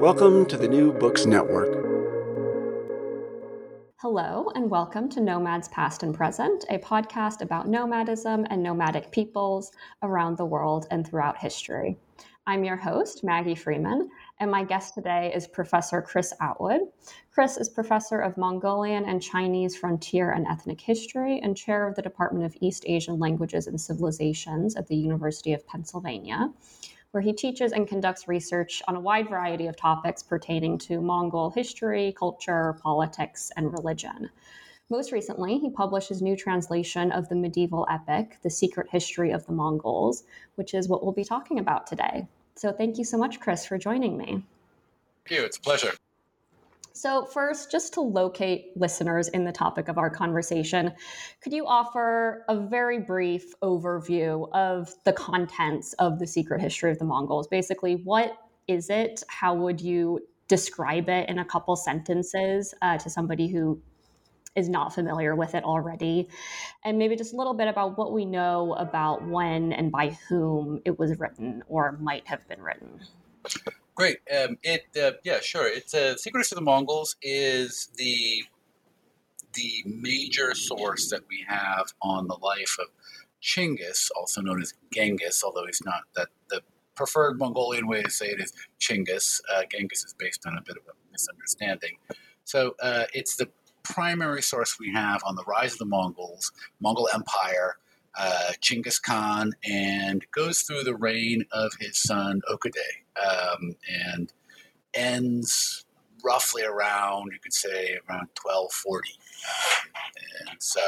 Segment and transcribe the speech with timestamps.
[0.00, 1.74] Welcome to the New Books Network.
[3.96, 9.72] Hello, and welcome to Nomads Past and Present, a podcast about nomadism and nomadic peoples
[10.02, 11.98] around the world and throughout history.
[12.46, 16.80] I'm your host, Maggie Freeman, and my guest today is Professor Chris Atwood.
[17.30, 22.00] Chris is professor of Mongolian and Chinese frontier and ethnic history and chair of the
[22.02, 26.50] Department of East Asian Languages and Civilizations at the University of Pennsylvania
[27.12, 31.50] where he teaches and conducts research on a wide variety of topics pertaining to Mongol
[31.50, 34.30] history, culture, politics, and religion.
[34.90, 39.46] Most recently, he published his new translation of the medieval epic, The Secret History of
[39.46, 40.24] the Mongols,
[40.56, 42.26] which is what we'll be talking about today.
[42.56, 44.44] So, thank you so much, Chris, for joining me.
[45.24, 45.44] Thank you.
[45.44, 45.92] It's a pleasure.
[47.00, 50.92] So, first, just to locate listeners in the topic of our conversation,
[51.40, 56.98] could you offer a very brief overview of the contents of the secret history of
[56.98, 57.48] the Mongols?
[57.48, 58.36] Basically, what
[58.68, 59.22] is it?
[59.28, 63.80] How would you describe it in a couple sentences uh, to somebody who
[64.54, 66.28] is not familiar with it already?
[66.84, 70.82] And maybe just a little bit about what we know about when and by whom
[70.84, 73.00] it was written or might have been written.
[73.94, 74.18] Great.
[74.32, 75.66] Um, it uh, yeah, sure.
[75.66, 78.44] It's uh, Secrets of the Mongols is the
[79.54, 82.86] the major source that we have on the life of
[83.42, 86.60] Chinggis, also known as Genghis, although he's not that the
[86.94, 89.40] preferred Mongolian way to say it is Chinggis.
[89.52, 91.96] Uh, Genghis is based on a bit of a misunderstanding.
[92.44, 93.48] So uh, it's the
[93.82, 97.78] primary source we have on the rise of the Mongols, Mongol Empire,
[98.18, 104.32] uh, Chinggis Khan, and goes through the reign of his son Ogedei, um, and
[104.94, 105.84] ends
[106.24, 109.10] roughly around, you could say, around 1240.
[109.46, 110.80] Um, and so,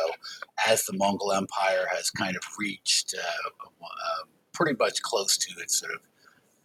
[0.67, 5.81] as the Mongol Empire has kind of reached uh, uh, pretty much close to its
[5.81, 6.01] sort of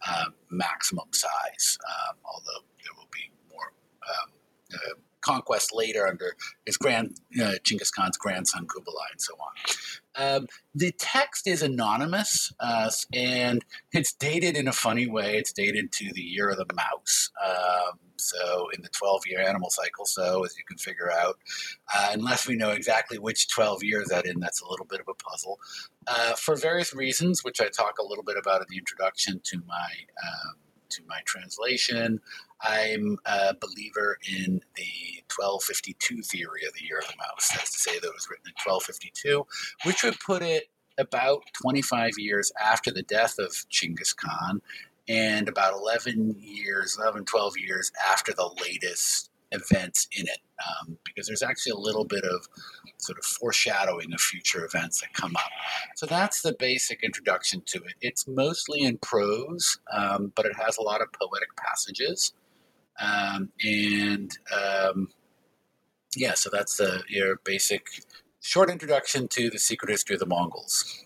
[0.06, 3.72] uh, maximum size, um, although there will be more
[4.08, 4.32] um,
[4.74, 9.74] uh, conquest later under his grand uh, Genghis Khan's grandson Kublai and so on.
[10.18, 15.36] Um, the text is anonymous uh, and it's dated in a funny way.
[15.36, 17.30] It's dated to the year of the mouse.
[17.44, 20.04] Um, so in the 12 year animal cycle.
[20.04, 21.38] So as you can figure out,
[21.94, 25.08] uh, unless we know exactly which 12 years that in, that's a little bit of
[25.08, 25.60] a puzzle.
[26.06, 29.62] Uh, for various reasons, which I talk a little bit about in the introduction to
[29.66, 29.90] my
[30.26, 30.54] um,
[30.90, 32.20] to my translation.
[32.60, 37.50] I'm a believer in the 1252 theory of the Year of the Mouse.
[37.50, 39.46] That's to say that it was written in 1252,
[39.84, 44.60] which would put it about 25 years after the death of Chinggis Khan
[45.08, 51.26] and about 11 years, 11, 12 years after the latest events in it um, because
[51.26, 52.46] there's actually a little bit of
[52.98, 55.50] sort of foreshadowing of future events that come up.
[55.96, 57.94] So that's the basic introduction to it.
[58.00, 62.32] It's mostly in prose, um, but it has a lot of poetic passages.
[63.00, 65.08] Um, and um,
[66.16, 67.86] yeah, so that's the, your basic
[68.40, 71.04] short introduction to the secret history of the Mongols.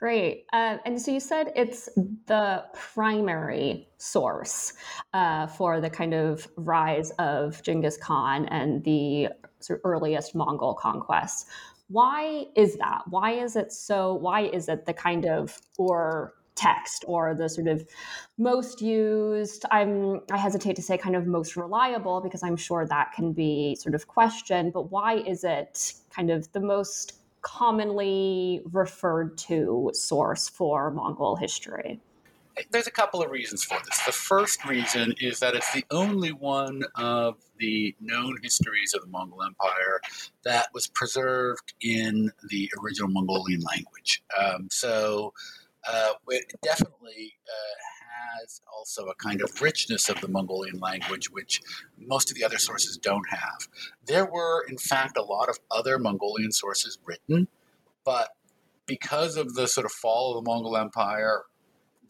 [0.00, 0.46] Great.
[0.54, 1.86] Uh, and so you said it's
[2.24, 4.72] the primary source
[5.12, 9.28] uh, for the kind of rise of Genghis Khan and the
[9.58, 11.44] sort of earliest Mongol conquests.
[11.88, 13.02] Why is that?
[13.10, 14.14] Why is it so?
[14.14, 17.86] Why is it the kind of or text or the sort of
[18.36, 23.12] most used i'm i hesitate to say kind of most reliable because i'm sure that
[23.14, 29.36] can be sort of questioned but why is it kind of the most commonly referred
[29.38, 32.00] to source for Mongol history?
[32.70, 33.98] There's a couple of reasons for this.
[34.04, 39.06] The first reason is that it's the only one of the known histories of the
[39.06, 40.00] Mongol Empire
[40.44, 44.22] that was preserved in the original Mongolian language.
[44.38, 45.32] Um, so
[45.88, 47.99] uh, it definitely uh,
[48.40, 51.60] has also a kind of richness of the Mongolian language, which
[51.98, 53.68] most of the other sources don't have.
[54.06, 57.48] There were, in fact, a lot of other Mongolian sources written,
[58.04, 58.30] but
[58.86, 61.44] because of the sort of fall of the Mongol Empire,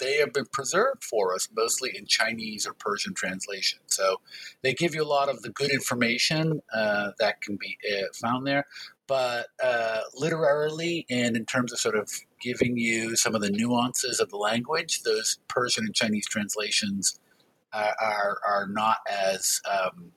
[0.00, 3.78] they have been preserved for us mostly in Chinese or Persian translation.
[3.86, 4.16] So
[4.62, 8.46] they give you a lot of the good information uh, that can be uh, found
[8.46, 8.66] there.
[9.10, 12.08] But uh, literarily and in terms of sort of
[12.40, 17.18] giving you some of the nuances of the language, those Persian and Chinese translations
[17.72, 20.12] are, are, are not as um,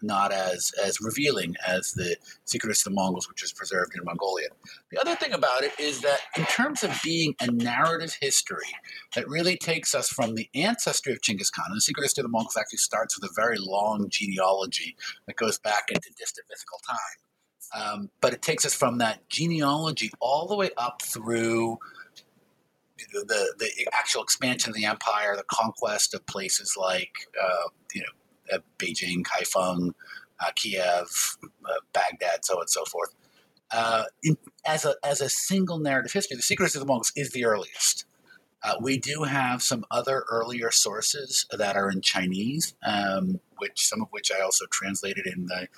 [0.00, 2.16] not as as revealing as the
[2.46, 4.48] Secrets of the Mongols, which is preserved in Mongolian.
[4.90, 8.72] The other thing about it is that in terms of being a narrative history
[9.14, 12.30] that really takes us from the ancestry of Chinggis Khan, and the Secrets of the
[12.30, 14.96] Mongols actually starts with a very long genealogy
[15.26, 16.96] that goes back into distant mythical time.
[17.74, 21.78] Um, but it takes us from that genealogy all the way up through
[23.12, 28.56] the the actual expansion of the empire, the conquest of places like uh, you know
[28.56, 29.92] uh, Beijing, Kaifeng,
[30.40, 33.14] uh, Kiev, uh, Baghdad, so on and so forth.
[33.70, 34.36] Uh, in,
[34.66, 38.04] as a as a single narrative history, the Secrets of the Mongols is the earliest.
[38.62, 44.02] Uh, we do have some other earlier sources that are in Chinese, um, which some
[44.02, 45.68] of which I also translated in the.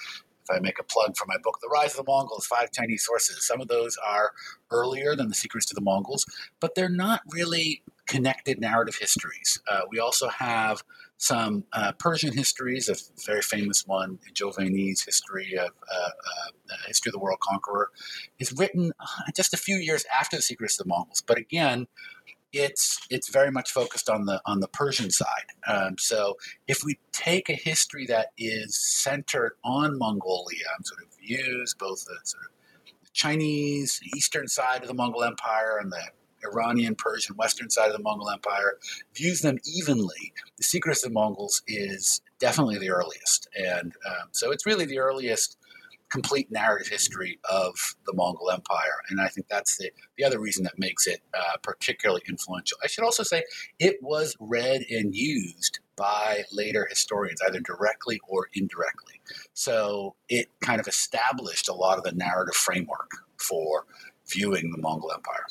[0.48, 3.04] If I make a plug for my book, The Rise of the Mongols, five Chinese
[3.04, 3.46] sources.
[3.46, 4.32] Some of those are
[4.70, 6.26] earlier than the Secrets of the Mongols,
[6.60, 9.60] but they're not really connected narrative histories.
[9.70, 10.82] Uh, we also have
[11.18, 17.12] some uh, Persian histories, a very famous one, Juvaini's history of uh, uh, history of
[17.12, 17.90] the world conqueror,
[18.40, 21.22] is written uh, just a few years after the Secrets of the Mongols.
[21.24, 21.86] But again,
[22.52, 25.46] it's it's very much focused on the on the Persian side.
[25.66, 26.36] Um, so
[26.68, 32.18] if we take a history that is centered on Mongolia, sort of views both the
[32.24, 36.02] sort of Chinese, eastern side of the Mongol Empire, and the
[36.44, 38.78] Iranian, Persian, western side of the Mongol Empire,
[39.14, 40.32] views them evenly.
[40.56, 43.48] The Secrets of the Mongols is definitely the earliest.
[43.56, 45.56] And um, so it's really the earliest
[46.12, 47.74] complete narrative history of
[48.04, 49.00] the Mongol Empire.
[49.08, 52.76] And I think that's the, the other reason that makes it uh, particularly influential.
[52.84, 53.42] I should also say
[53.78, 59.20] it was read and used by later historians, either directly or indirectly.
[59.54, 63.86] So it kind of established a lot of the narrative framework for
[64.28, 65.46] viewing the Mongol Empire.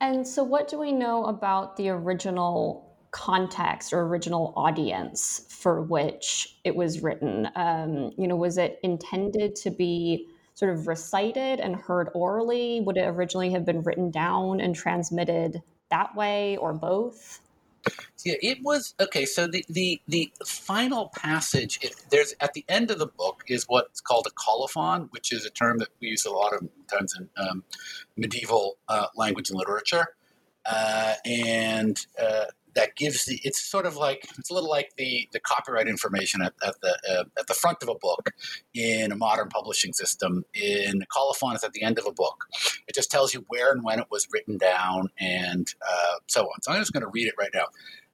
[0.00, 6.58] And so, what do we know about the original context or original audience for which
[6.64, 7.48] it was written?
[7.54, 12.80] Um, you know, was it intended to be sort of recited and heard orally?
[12.80, 17.40] Would it originally have been written down and transmitted that way, or both?
[18.24, 19.24] Yeah, it was okay.
[19.24, 23.64] So the the the final passage it, there's at the end of the book is
[23.68, 27.14] what's called a colophon, which is a term that we use a lot of times
[27.16, 27.62] in um,
[28.16, 30.06] medieval uh, language and literature,
[30.64, 35.28] uh, and uh, that gives the it's sort of like it's a little like the
[35.32, 38.30] the copyright information at, at the uh, at the front of a book
[38.74, 40.44] in a modern publishing system.
[40.54, 42.44] In colophon is at the end of a book.
[42.86, 46.62] It just tells you where and when it was written down and uh, so on.
[46.62, 47.66] So i'm just going to read it right now.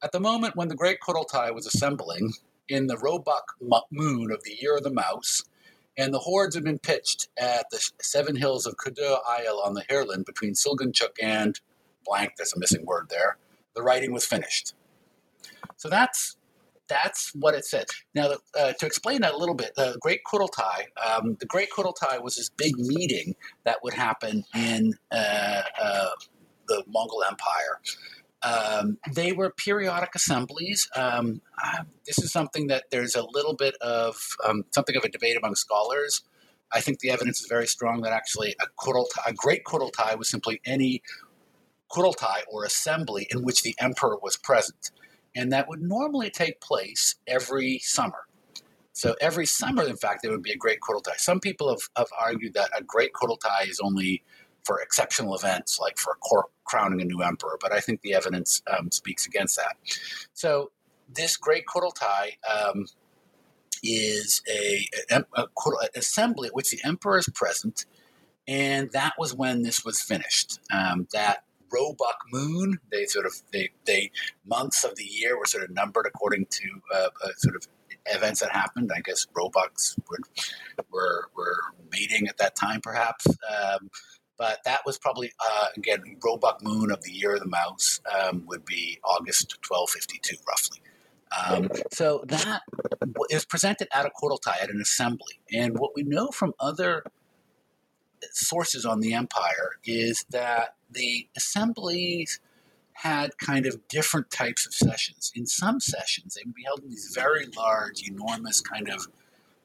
[0.02, 2.32] At the moment when the great Kurultai was assembling
[2.68, 3.54] in the roebuck
[3.90, 5.42] moon of the year of the mouse
[5.98, 9.82] and the hordes had been pitched at the seven hills of Kudur Isle on the
[9.82, 11.60] Hirland between Silganchuk and
[12.06, 13.36] blank, there's a missing word there
[13.74, 14.74] the writing was finished.
[15.76, 16.36] So that's
[16.88, 17.86] that's what it said.
[18.14, 22.22] Now, uh, to explain that a little bit, the Great Kurultai, um, the Great Kurultai
[22.22, 26.10] was this big meeting that would happen in uh, uh,
[26.68, 27.80] the Mongol Empire.
[28.42, 30.88] Um, they were periodic assemblies.
[30.96, 35.08] Um, uh, this is something that there's a little bit of um, something of a
[35.08, 36.22] debate among scholars.
[36.72, 40.28] I think the evidence is very strong that actually a, Kurultai, a great Kurultai was
[40.28, 41.02] simply any
[41.92, 44.90] kurultai or assembly in which the emperor was present.
[45.34, 48.26] And that would normally take place every summer.
[48.92, 51.16] So every summer, in fact, there would be a great kurultai.
[51.16, 54.22] Some people have, have argued that a great kurultai is only
[54.64, 58.62] for exceptional events, like for cor- crowning a new emperor, but I think the evidence
[58.70, 59.76] um, speaks against that.
[60.34, 60.70] So
[61.12, 62.86] this great kurultai um,
[63.82, 65.46] is a, a, a,
[65.96, 67.86] assembly at which the emperor is present,
[68.46, 70.60] and that was when this was finished.
[70.72, 72.78] Um, that roebuck moon.
[72.90, 74.10] They sort of they they
[74.46, 77.66] months of the year were sort of numbered according to uh, uh, sort of
[78.06, 78.90] events that happened.
[78.94, 80.18] I guess roebucks were
[80.90, 81.56] were, were
[81.90, 83.26] mating at that time, perhaps.
[83.26, 83.90] Um,
[84.38, 88.44] but that was probably uh, again roebuck moon of the year of the mouse um,
[88.46, 90.80] would be August 1252, roughly.
[91.32, 92.62] Um, so that
[93.30, 97.04] is presented at a Kurultai at an assembly, and what we know from other
[98.32, 102.40] sources on the empire is that the assemblies
[102.92, 105.32] had kind of different types of sessions.
[105.34, 109.08] In some sessions, they would be held in these very large, enormous kind of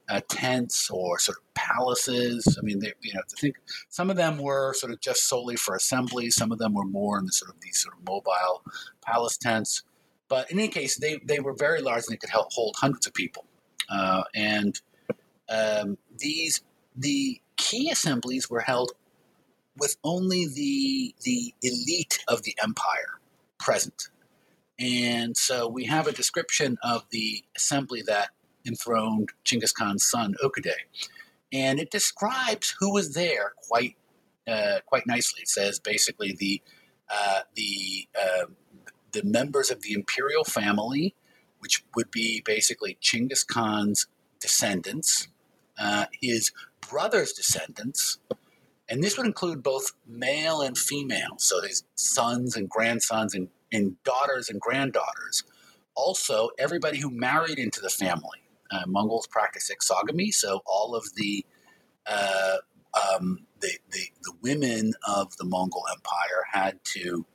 [0.10, 2.58] uh, tents or sort of palaces.
[2.58, 3.58] I mean, they, you know, to think
[3.90, 6.30] some of them were sort of just solely for assembly.
[6.30, 8.64] Some of them were more in the sort of these sort of mobile
[9.02, 9.84] palace tents.
[10.30, 13.08] But in any case, they, they were very large and they could help hold hundreds
[13.08, 13.46] of people.
[13.90, 14.80] Uh, and
[15.50, 16.62] um, these
[16.96, 18.94] the key assemblies were held
[19.78, 23.20] with only the the elite of the empire
[23.60, 24.10] present.
[24.80, 28.30] And so we have a description of the assembly that
[28.66, 30.86] enthroned Genghis Khan's son Ogedei,
[31.52, 33.96] and it describes who was there quite
[34.48, 35.42] uh, quite nicely.
[35.42, 36.62] It says basically the
[37.10, 38.46] uh, the uh,
[39.12, 41.16] the members of the imperial family,
[41.60, 44.08] which would be basically Genghis Khan's
[44.40, 45.28] descendants,
[45.80, 46.52] uh, his
[46.90, 48.20] brother's descendants,
[48.90, 54.02] and this would include both male and female, so his sons and grandsons and, and
[54.04, 55.44] daughters and granddaughters.
[55.96, 58.40] Also, everybody who married into the family.
[58.70, 61.46] Uh, Mongols practice exogamy, so all of the,
[62.06, 62.58] uh,
[62.94, 67.26] um, the, the, the women of the Mongol Empire had to,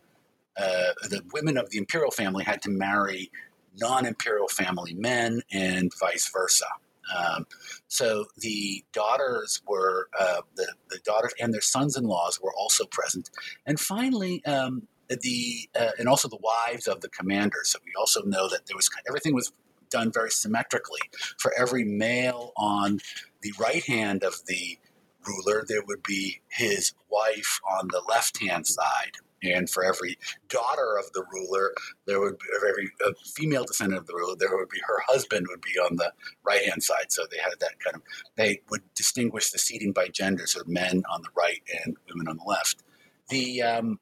[0.56, 3.30] uh, the women of the imperial family had to marry
[3.78, 6.66] non-imperial family men, and vice versa.
[7.16, 7.46] Um,
[7.88, 13.30] so the daughters were uh, the the daughters and their sons-in-laws were also present,
[13.66, 14.44] and finally.
[14.44, 14.88] Um,
[15.20, 17.68] the uh, and also the wives of the commanders.
[17.68, 19.52] So we also know that there was everything was
[19.90, 21.00] done very symmetrically.
[21.38, 22.98] For every male on
[23.42, 24.78] the right hand of the
[25.26, 29.16] ruler, there would be his wife on the left hand side.
[29.42, 30.18] And for every
[30.48, 31.72] daughter of the ruler,
[32.06, 35.46] there would be every uh, female descendant of the ruler, there would be her husband
[35.50, 36.12] would be on the
[36.44, 37.10] right hand side.
[37.10, 38.02] So they had that kind of
[38.36, 42.36] they would distinguish the seating by gender, so men on the right and women on
[42.36, 42.82] the left.
[43.28, 43.98] The um,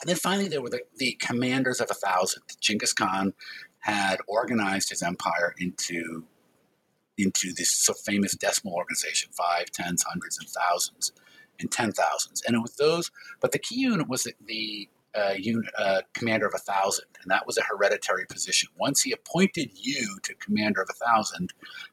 [0.00, 2.42] and then finally, there were the, the commanders of a thousand.
[2.60, 3.34] Genghis Khan
[3.80, 6.24] had organized his empire into
[7.18, 11.12] into this so famous decimal organization: five, tens, hundreds, and thousands,
[11.60, 12.42] and ten thousands.
[12.46, 13.10] And it was those.
[13.40, 15.34] But the key unit was the, the uh,
[15.78, 18.68] uh, commander of a thousand, and that was a hereditary position.
[18.78, 21.52] Once he appointed you to commander of a thousand,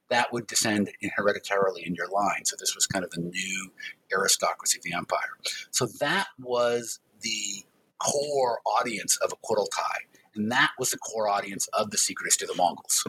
[0.10, 2.46] that would descend in hereditarily in your line.
[2.46, 3.72] So this was kind of the new
[4.14, 5.32] aristocracy of the empire.
[5.72, 7.66] So that was the
[8.00, 10.06] core audience of a Kurultai.
[10.36, 13.04] And that was the core audience of the Secret History of the Mongols.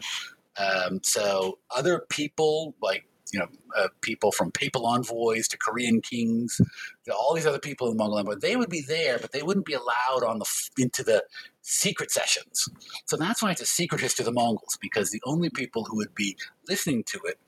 [0.57, 6.59] Um, so other people like you know, uh, people from papal envoys to Korean kings,
[7.05, 9.43] to all these other people in the Mongol Empire, they would be there, but they
[9.43, 10.45] wouldn't be allowed on the
[10.77, 11.23] into the
[11.61, 12.67] secret sessions.
[13.05, 15.97] So that's why it's a secret history of the Mongols, because the only people who
[15.97, 17.39] would be listening to it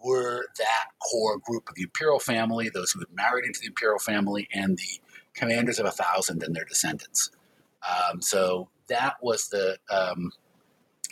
[0.00, 3.98] were that core group of the imperial family, those who had married into the imperial
[3.98, 5.00] family, and the
[5.34, 7.30] commanders of a thousand and their descendants.
[7.88, 10.32] Um, so that was the um,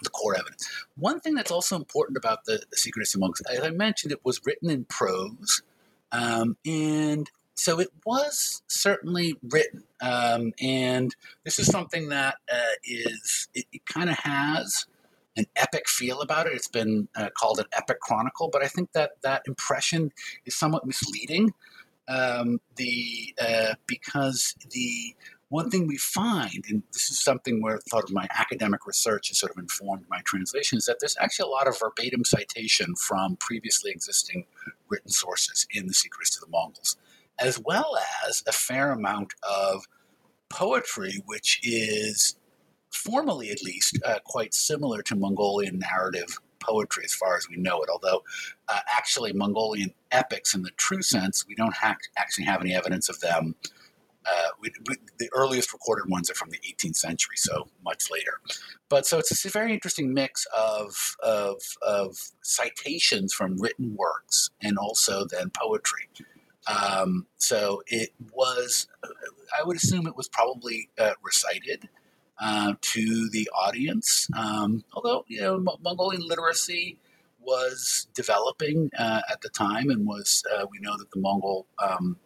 [0.03, 0.69] the core evidence.
[0.97, 4.41] One thing that's also important about the, the History Monks, as I mentioned, it was
[4.45, 5.62] written in prose,
[6.12, 9.85] um, and so it was certainly written.
[10.00, 14.87] Um, and this is something that uh, is it, it kind of has
[15.37, 16.53] an epic feel about it.
[16.55, 20.12] It's been uh, called an epic chronicle, but I think that that impression
[20.45, 21.55] is somewhat misleading.
[22.09, 25.17] Um, the uh, because the
[25.49, 29.38] one thing we find, and this is something where thought of my academic research has
[29.38, 33.37] sort of informed my translation, is that there's actually a lot of verbatim citation from
[33.37, 34.47] previously existing
[34.88, 36.97] written sources in the Secrets of the Mongols,
[37.38, 39.87] as well as a fair amount of
[40.49, 42.37] poetry, which is
[42.91, 47.81] formally at least uh, quite similar to Mongolian narrative poetry as far as we know
[47.83, 47.88] it.
[47.93, 48.23] Although,
[48.69, 53.09] uh, actually, Mongolian epics in the true sense, we don't ha- actually have any evidence
[53.09, 53.55] of them
[54.30, 58.40] uh, we, we, the earliest recorded ones are from the 18th century, so much later.
[58.88, 64.78] But so it's a very interesting mix of, of, of citations from written works and
[64.78, 66.09] also then poetry.
[66.66, 68.88] Um, so it was,
[69.59, 71.88] I would assume it was probably uh, recited
[72.40, 74.28] uh, to the audience.
[74.37, 76.99] Um, although, you know, Mongolian literacy
[77.40, 82.16] was developing uh, at the time and was, uh, we know that the Mongol um,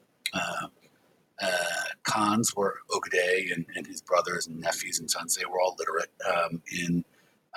[1.42, 1.64] uh,
[2.04, 5.37] Khans were Ogedei and, and, his brothers and nephews and sons.
[5.37, 7.04] They were all literate um, in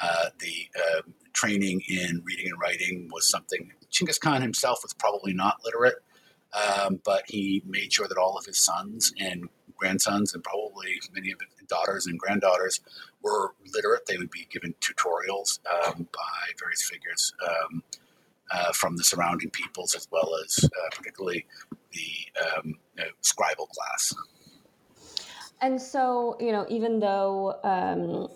[0.02, 1.02] uh, the uh,
[1.34, 3.72] training in reading and writing was something.
[3.92, 5.96] Chinggis Khan himself was probably not literate,
[6.54, 11.32] um, but he made sure that all of his sons and grandsons and probably many
[11.32, 12.80] of his daughters and granddaughters
[13.22, 14.06] were literate.
[14.06, 17.84] They would be given tutorials um, by various figures um,
[18.52, 21.46] uh, from the surrounding peoples, as well as uh, particularly
[21.94, 24.14] the um, you know, scribal class.
[25.62, 28.28] And so, you know, even though um,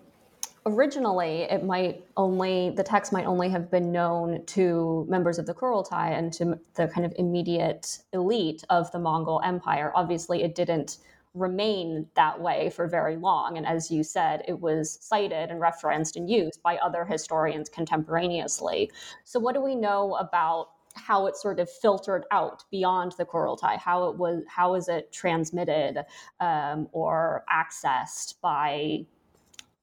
[0.66, 5.54] originally it might only the text might only have been known to members of the
[5.54, 9.92] Kurultai and to the kind of immediate elite of the Mongol Empire.
[9.96, 10.98] Obviously, it didn't
[11.34, 13.58] remain that way for very long.
[13.58, 18.92] And as you said, it was cited and referenced and used by other historians contemporaneously.
[19.24, 23.78] So, what do we know about how it sort of filtered out beyond the Kurultai?
[23.78, 26.06] How it was, how is it transmitted
[26.40, 29.06] um, or accessed by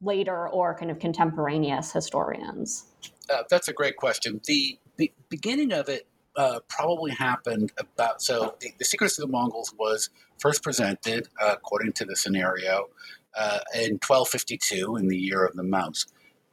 [0.00, 2.87] later or kind of contemporaneous historians?
[3.30, 4.40] Uh, that's a great question.
[4.44, 6.06] The, the beginning of it
[6.37, 11.52] uh, probably happened about so the, the, Secrets of the Mongols was first presented, uh,
[11.52, 12.88] according to the scenario,
[13.37, 16.06] uh, in 1252 in the year of the mouse.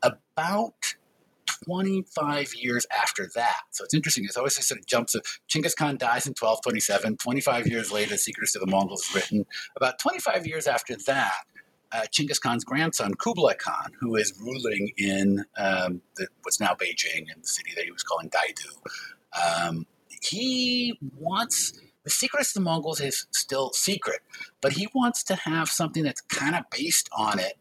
[0.03, 0.95] About
[1.65, 3.61] 25 years after that.
[3.71, 4.25] So it's interesting.
[4.25, 5.15] It's always this sort of jumps.
[5.15, 7.17] Of, Chinggis Khan dies in 1227.
[7.17, 9.45] 25 years later, the Secrets of the Mongols is written.
[9.75, 11.43] About 25 years after that,
[11.91, 17.31] uh, Chinggis Khan's grandson, Kublai Khan, who is ruling in um, the, what's now Beijing
[17.33, 19.67] and the city that he was calling Daidu.
[19.67, 19.85] Um,
[20.21, 24.21] he wants the secrets of the Mongols is still secret,
[24.59, 27.57] but he wants to have something that's kind of based on it,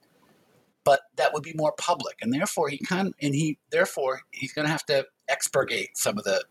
[0.91, 4.67] but that would be more public, and therefore he can and he therefore he's going
[4.67, 6.45] to have to expurgate some of the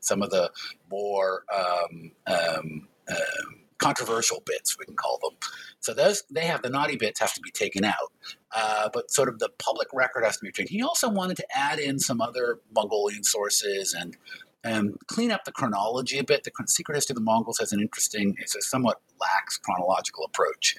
[0.00, 0.50] some of the
[0.90, 5.36] more um, um, um controversial bits, we can call them.
[5.80, 8.12] So those they have the naughty bits have to be taken out,
[8.56, 10.70] uh, but sort of the public record has to be retained.
[10.70, 14.16] He also wanted to add in some other Mongolian sources and
[14.64, 16.44] and clean up the chronology a bit.
[16.44, 20.76] The Secret History of the Mongols has an interesting, it's a somewhat lax chronological approach.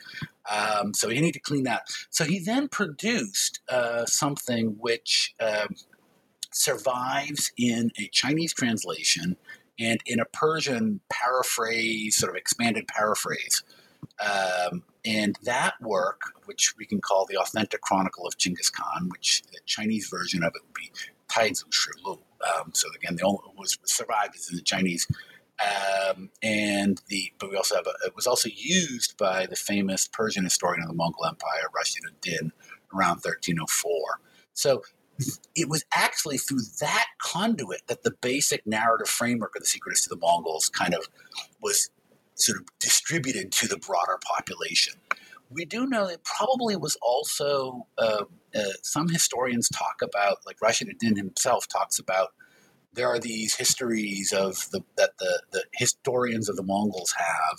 [0.52, 1.84] Um, so he needed to clean that.
[2.10, 5.76] So he then produced uh, something which um,
[6.52, 9.38] survives in a Chinese translation
[9.80, 13.64] and in a Persian paraphrase, sort of expanded paraphrase.
[14.20, 19.44] Um, and that work, which we can call the authentic chronicle of Genghis Khan, which
[19.52, 20.92] the Chinese version of it would be
[21.28, 22.20] Taizu Shilu.
[22.44, 25.08] Um, so again, the only was survived is in the Chinese.
[25.62, 30.08] Um, and the but we also have a, it was also used by the famous
[30.08, 32.52] Persian historian of the Mongol Empire, Rashid ad-Din,
[32.94, 33.90] around 1304.
[34.54, 34.82] So
[35.56, 40.10] it was actually through that conduit that the basic narrative framework of the Secret to
[40.10, 41.08] the Mongols kind of
[41.62, 41.90] was
[42.36, 44.94] sort of distributed to the broader population.
[45.54, 50.90] We do know that probably was also uh, uh, some historians talk about, like Rashid
[50.90, 52.30] ad-Din himself talks about.
[52.94, 57.58] There are these histories of the that the, the historians of the Mongols have,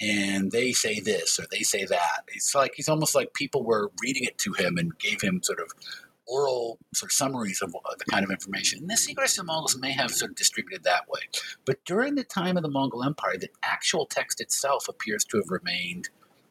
[0.00, 2.20] and they say this or they say that.
[2.28, 5.60] It's like he's almost like people were reading it to him and gave him sort
[5.60, 5.72] of
[6.28, 8.80] oral sort of summaries of the kind of information.
[8.80, 11.22] And the secrets of the Mongols may have sort of distributed that way.
[11.64, 15.48] But during the time of the Mongol Empire, the actual text itself appears to have
[15.48, 16.10] remained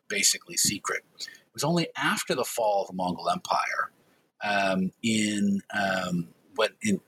[0.10, 1.04] basically secret.
[1.20, 3.92] It was only after the fall of the Mongol Empire,
[4.44, 7.00] um, in um, when in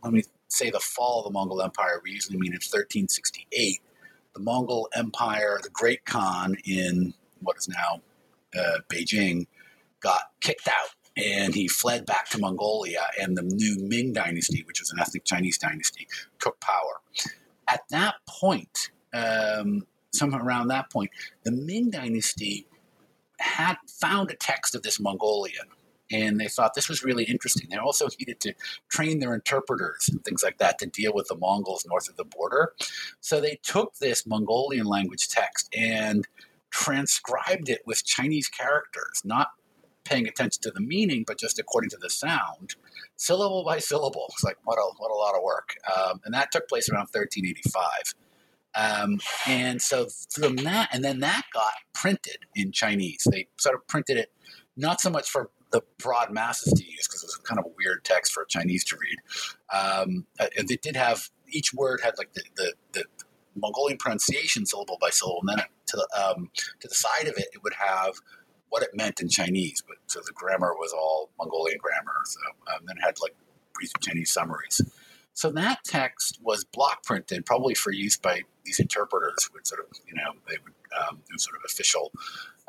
[0.00, 3.80] when we say the fall of the Mongol Empire, we usually mean in 1368.
[4.34, 8.00] The Mongol Empire, the Great Khan in what is now
[8.58, 9.46] uh, Beijing,
[10.00, 14.80] got kicked out and he fled back to Mongolia, and the new Ming dynasty, which
[14.80, 16.08] was an ethnic Chinese dynasty,
[16.40, 17.00] took power.
[17.68, 21.10] At that point, um, somewhere around that point,
[21.44, 22.66] the Ming dynasty
[23.38, 25.66] had found a text of this Mongolian,
[26.10, 27.68] and they thought this was really interesting.
[27.70, 28.54] They also needed to
[28.88, 32.24] train their interpreters and things like that to deal with the Mongols north of the
[32.24, 32.72] border.
[33.20, 36.26] So they took this Mongolian language text and
[36.70, 39.48] transcribed it with Chinese characters, not
[40.04, 42.74] paying attention to the meaning, but just according to the sound,
[43.16, 44.26] syllable by syllable.
[44.30, 47.08] It's like what a what a lot of work, um, and that took place around
[47.12, 48.14] 1385.
[48.76, 53.26] Um, and so from that, and then that got printed in Chinese.
[53.30, 54.32] They sort of printed it
[54.76, 57.74] not so much for the broad masses to use because it was kind of a
[57.76, 59.18] weird text for Chinese to read.
[59.72, 63.04] Um, it did have each word had like the, the, the
[63.56, 67.48] Mongolian pronunciation syllable by syllable, and then to the um, to the side of it,
[67.52, 68.14] it would have
[68.68, 69.82] what it meant in Chinese.
[69.86, 72.20] But so the grammar was all Mongolian grammar.
[72.24, 72.40] So
[72.74, 73.34] um, then it had like
[73.74, 74.80] brief Chinese summaries.
[75.32, 79.48] So that text was block printed, probably for use by these interpreters.
[79.52, 80.72] Would sort of you know they would
[81.08, 82.12] um, do sort of official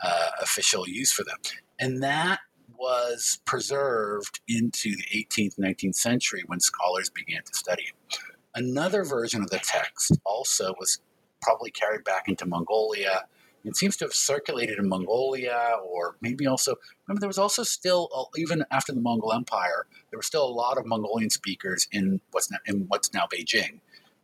[0.03, 1.37] uh, official use for them,
[1.79, 2.39] and that
[2.77, 8.19] was preserved into the 18th, 19th century when scholars began to study it.
[8.53, 10.99] Another version of the text also was
[11.41, 13.23] probably carried back into Mongolia
[13.65, 16.75] it seems to have circulated in Mongolia, or maybe also
[17.07, 20.49] remember there was also still uh, even after the Mongol Empire, there were still a
[20.49, 23.79] lot of Mongolian speakers in what's now, in what's now Beijing.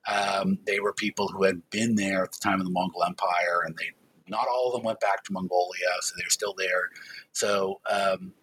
[0.08, 3.62] Um, they were people who had been there at the time of the Mongol Empire,
[3.66, 3.92] and they
[4.28, 6.90] Not all of them went back to Mongolia, so they're still there.
[7.34, 8.34] So um,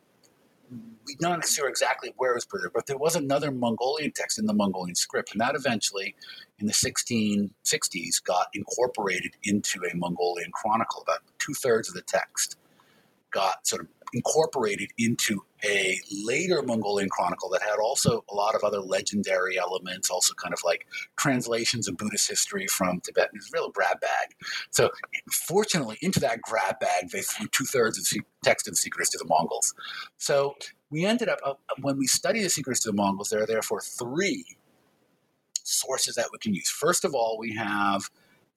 [0.70, 4.46] we're not sure exactly where it was preserved, but there was another Mongolian text in
[4.46, 6.14] the Mongolian script, and that eventually,
[6.58, 11.02] in the 1660s, got incorporated into a Mongolian chronicle.
[11.02, 12.56] About two thirds of the text
[13.30, 18.62] got sort of incorporated into a later Mongolian chronicle that had also a lot of
[18.62, 23.30] other legendary elements, also kind of like translations of Buddhist history from Tibet.
[23.32, 24.34] It was a real grab bag.
[24.70, 24.90] So,
[25.30, 29.10] fortunately, into that grab bag, they threw two thirds of the text of the Secrets
[29.10, 29.74] to the Mongols.
[30.16, 30.54] So,
[30.90, 33.80] we ended up, uh, when we study the Secrets to the Mongols, there are therefore
[33.80, 34.44] three
[35.64, 36.70] sources that we can use.
[36.70, 38.08] First of all, we have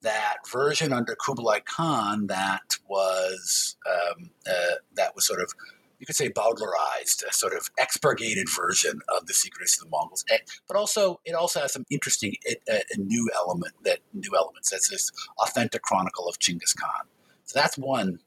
[0.01, 5.53] that version under Kublai Khan that was um, uh, that was sort of
[5.99, 10.25] you could say bowdlerized, a sort of expurgated version of the secrets of the Mongols.
[10.31, 14.71] Eh, but also, it also has some interesting a eh, new element that new elements.
[14.71, 15.11] That's this
[15.43, 17.05] authentic chronicle of Chinggis Khan.
[17.45, 18.19] So that's one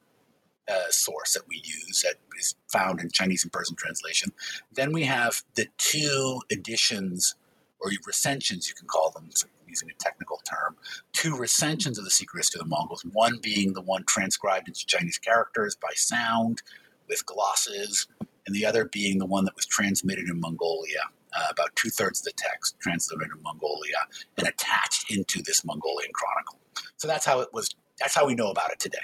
[0.69, 4.33] uh, source that we use that is found in Chinese and Persian translation.
[4.73, 7.35] Then we have the two editions
[7.81, 9.31] or recensions, you can call them,
[9.75, 10.77] using a technical term,
[11.13, 14.87] two recensions of the Secret History of the Mongols, one being the one transcribed into
[14.87, 16.63] Chinese characters by sound
[17.09, 18.07] with glosses,
[18.47, 21.01] and the other being the one that was transmitted in Mongolia.
[21.37, 23.97] Uh, about two thirds of the text translated in Mongolia
[24.39, 26.61] and attached into this Mongolian chronicle.
[26.97, 27.75] So that's how it was.
[27.99, 28.99] That's how we know about it today.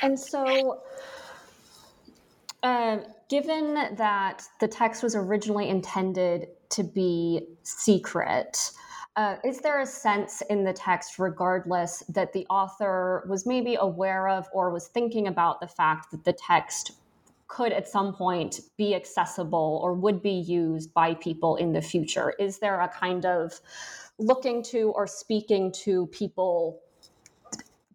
[0.00, 0.80] And so,
[2.62, 8.70] uh, given that the text was originally intended to be secret,
[9.18, 14.28] uh, is there a sense in the text, regardless, that the author was maybe aware
[14.28, 16.92] of or was thinking about the fact that the text
[17.48, 22.32] could at some point be accessible or would be used by people in the future?
[22.38, 23.60] Is there a kind of
[24.20, 26.78] looking to or speaking to people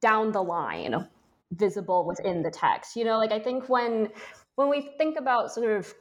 [0.01, 1.07] down the line
[1.51, 2.97] visible within the text?
[2.97, 4.09] You know, like I think when
[4.55, 5.93] when we think about sort of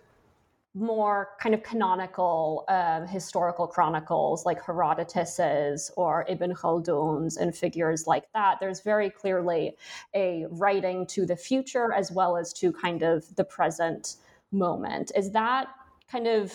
[0.75, 8.25] more kind of canonical um, historical chronicles like Herodotus's or Ibn Khaldun's and figures like
[8.33, 9.77] that, there's very clearly
[10.15, 14.17] a writing to the future as well as to kind of the present
[14.51, 15.13] moment.
[15.15, 15.69] Is that
[16.11, 16.53] kind of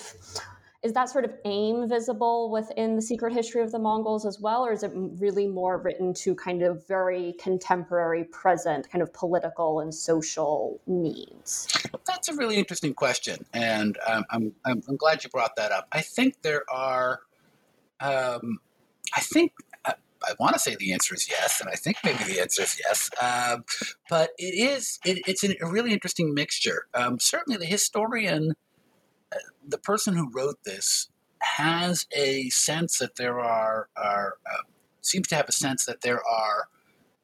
[0.83, 4.63] is that sort of aim visible within the secret history of the Mongols as well,
[4.65, 9.79] or is it really more written to kind of very contemporary, present, kind of political
[9.79, 11.67] and social needs?
[12.05, 15.87] That's a really interesting question, and um, I'm, I'm, I'm glad you brought that up.
[15.91, 17.21] I think there are,
[17.99, 18.59] um,
[19.15, 19.53] I think
[19.85, 19.93] uh,
[20.27, 22.79] I want to say the answer is yes, and I think maybe the answer is
[22.79, 23.09] yes.
[23.19, 23.65] Um,
[24.09, 26.85] but it is it, it's a really interesting mixture.
[26.93, 28.53] Um, certainly, the historian
[29.67, 31.09] the person who wrote this
[31.39, 34.63] has a sense that there are, are uh,
[35.01, 36.67] seems to have a sense that there are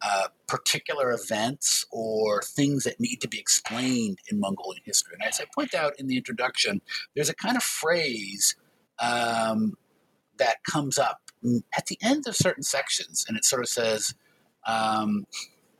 [0.05, 5.15] uh, particular events or things that need to be explained in Mongolian history.
[5.19, 6.81] And as I point out in the introduction,
[7.15, 8.55] there's a kind of phrase
[8.99, 9.77] um,
[10.37, 11.21] that comes up
[11.75, 14.13] at the end of certain sections, and it sort of says,
[14.67, 15.25] um,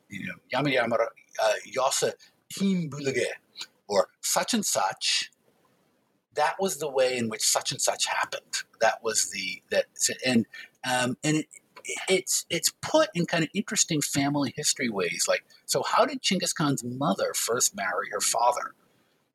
[0.09, 2.13] you know, Yama Yama uh, Yosa
[2.49, 3.25] Kim Bulige,
[3.88, 5.31] or such and such
[6.36, 8.63] that was the way in which such and such happened.
[8.82, 9.86] That was the that
[10.26, 10.46] and
[10.89, 11.48] um, and it,
[12.10, 15.26] it's it's put in kind of interesting family history ways.
[15.28, 18.74] Like, so how did Chinggis Khan's mother first marry her father?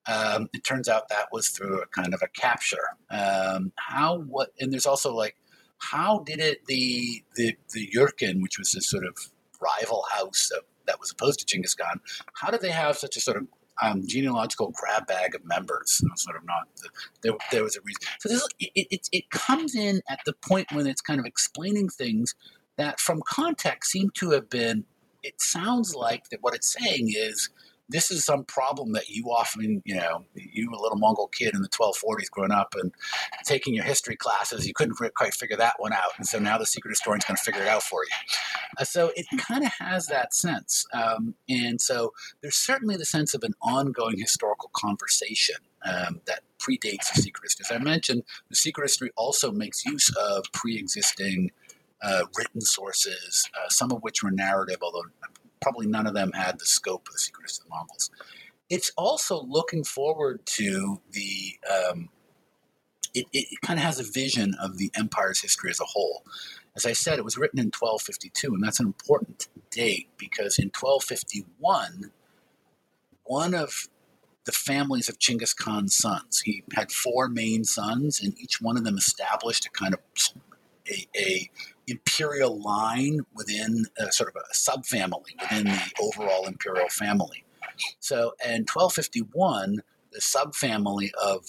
[0.06, 2.96] Um, it turns out that was through a kind of a capture.
[3.10, 5.36] Um, how what and there's also like
[5.78, 9.16] how did it the the the Jürkin, which was this sort of
[9.60, 12.00] rival house of, that was opposed to Chinggis Khan,
[12.34, 13.46] how did they have such a sort of
[13.82, 16.02] um, genealogical grab bag of members.
[16.16, 16.68] sort of not
[17.22, 17.32] there.
[17.50, 18.00] There was a reason.
[18.20, 21.88] So this it, it, it comes in at the point when it's kind of explaining
[21.88, 22.34] things
[22.76, 24.84] that, from context, seem to have been.
[25.22, 27.50] It sounds like that what it's saying is
[27.88, 31.62] this is some problem that you often, you know, you a little Mongol kid in
[31.62, 32.92] the 1240s growing up and
[33.44, 36.10] taking your history classes, you couldn't quite figure that one out.
[36.18, 38.10] And so now the secret historian's going to figure it out for you.
[38.78, 40.86] Uh, so it kind of has that sense.
[40.92, 47.12] Um, and so there's certainly the sense of an ongoing historical conversation um, that predates
[47.14, 47.64] the secret history.
[47.70, 51.50] As I mentioned, the secret history also makes use of pre existing.
[52.00, 55.02] Uh, written sources, uh, some of which were narrative, although
[55.60, 58.10] probably none of them had the scope of the Secrets of the Mongols.
[58.70, 61.58] It's also looking forward to the.
[61.68, 62.10] Um,
[63.14, 66.24] it, it kind of has a vision of the empire's history as a whole.
[66.76, 70.66] As I said, it was written in 1252, and that's an important date because in
[70.66, 72.12] 1251,
[73.24, 73.88] one of
[74.44, 78.84] the families of Chinggis Khan's sons, he had four main sons, and each one of
[78.84, 80.00] them established a kind of
[80.88, 81.50] a, a
[81.88, 87.44] imperial line within a, sort of a subfamily within the overall imperial family.
[88.00, 91.46] So in 1251, the subfamily of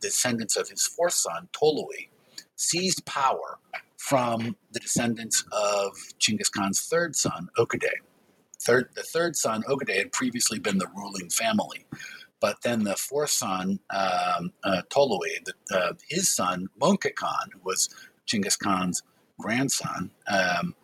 [0.00, 2.08] descendants of his fourth son, Tolui,
[2.56, 3.58] seized power
[3.96, 7.88] from the descendants of Chinggis Khan's third son, Ogedei.
[8.60, 11.86] Third, the third son, Ogedei, had previously been the ruling family.
[12.40, 17.60] But then the fourth son, um, uh, Tolui, the, uh, his son, Möngke Khan, who
[17.64, 17.88] was
[18.26, 19.02] Chinggis Khan's
[19.42, 20.74] grandson, um,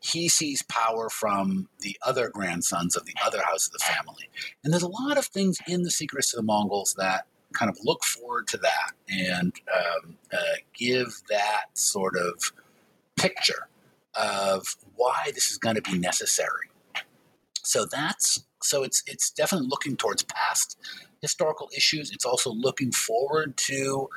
[0.00, 4.28] he sees power from the other grandsons of the other house of the family.
[4.62, 7.78] And there's a lot of things in the Secrets of the Mongols that kind of
[7.84, 12.52] look forward to that and um, uh, give that sort of
[13.16, 13.68] picture
[14.14, 16.68] of why this is going to be necessary.
[17.62, 20.78] So that's so it's it's definitely looking towards past
[21.20, 22.10] historical issues.
[22.10, 24.08] It's also looking forward to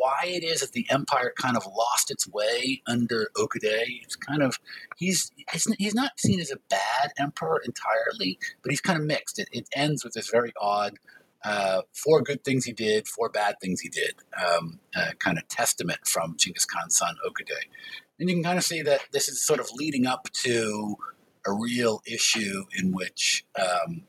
[0.00, 4.00] why it is that the empire kind of lost its way under Ogedei.
[4.02, 4.58] It's kind of
[4.96, 5.30] he's
[5.78, 9.38] he's not seen as a bad emperor entirely, but he's kind of mixed.
[9.38, 10.94] It, it ends with this very odd
[11.44, 14.14] uh, four good things he did, four bad things he did,
[14.46, 17.64] um, uh, kind of testament from Genghis Khan's son Ogedei.
[18.18, 20.96] And you can kind of see that this is sort of leading up to
[21.46, 24.02] a real issue in which um,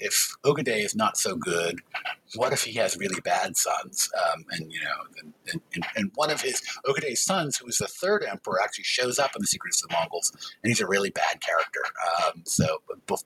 [0.00, 1.80] if Ogedei is not so good,
[2.36, 4.10] what if he has really bad sons?
[4.16, 7.86] Um, and you know, and, and, and, one of his Ogedei's sons, who is the
[7.86, 10.32] third emperor, actually shows up in the Secrets of the Mongols,
[10.62, 11.80] and he's a really bad character.
[12.24, 12.78] Um, so,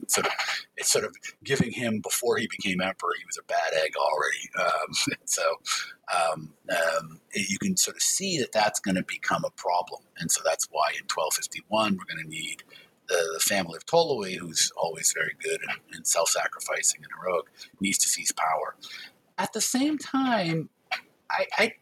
[0.09, 0.33] sort of,
[0.77, 4.51] it's sort of giving him before he became emperor, he was a bad egg already.
[4.59, 5.43] Um, so,
[6.15, 10.31] um, um, you can sort of see that that's going to become a problem, and
[10.31, 12.63] so that's why in 1251 we're going to need
[13.09, 17.47] the, the family of Tolui, who's always very good and, and self sacrificing and heroic,
[17.81, 18.77] needs to seize power.
[19.39, 20.69] At the same time,
[21.31, 21.75] I, I,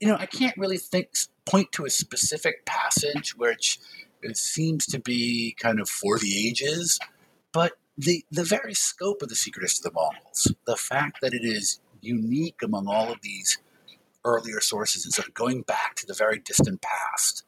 [0.00, 1.10] you know, I can't really think
[1.44, 3.78] point to a specific passage which
[4.22, 6.98] it seems to be kind of for the ages,
[7.52, 11.44] but the the very scope of the Secrets of the Mongols, the fact that it
[11.44, 13.58] is unique among all of these
[14.24, 17.44] earlier sources and sort of going back to the very distant past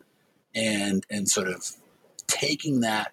[0.54, 1.76] and and sort of
[2.40, 3.12] taking that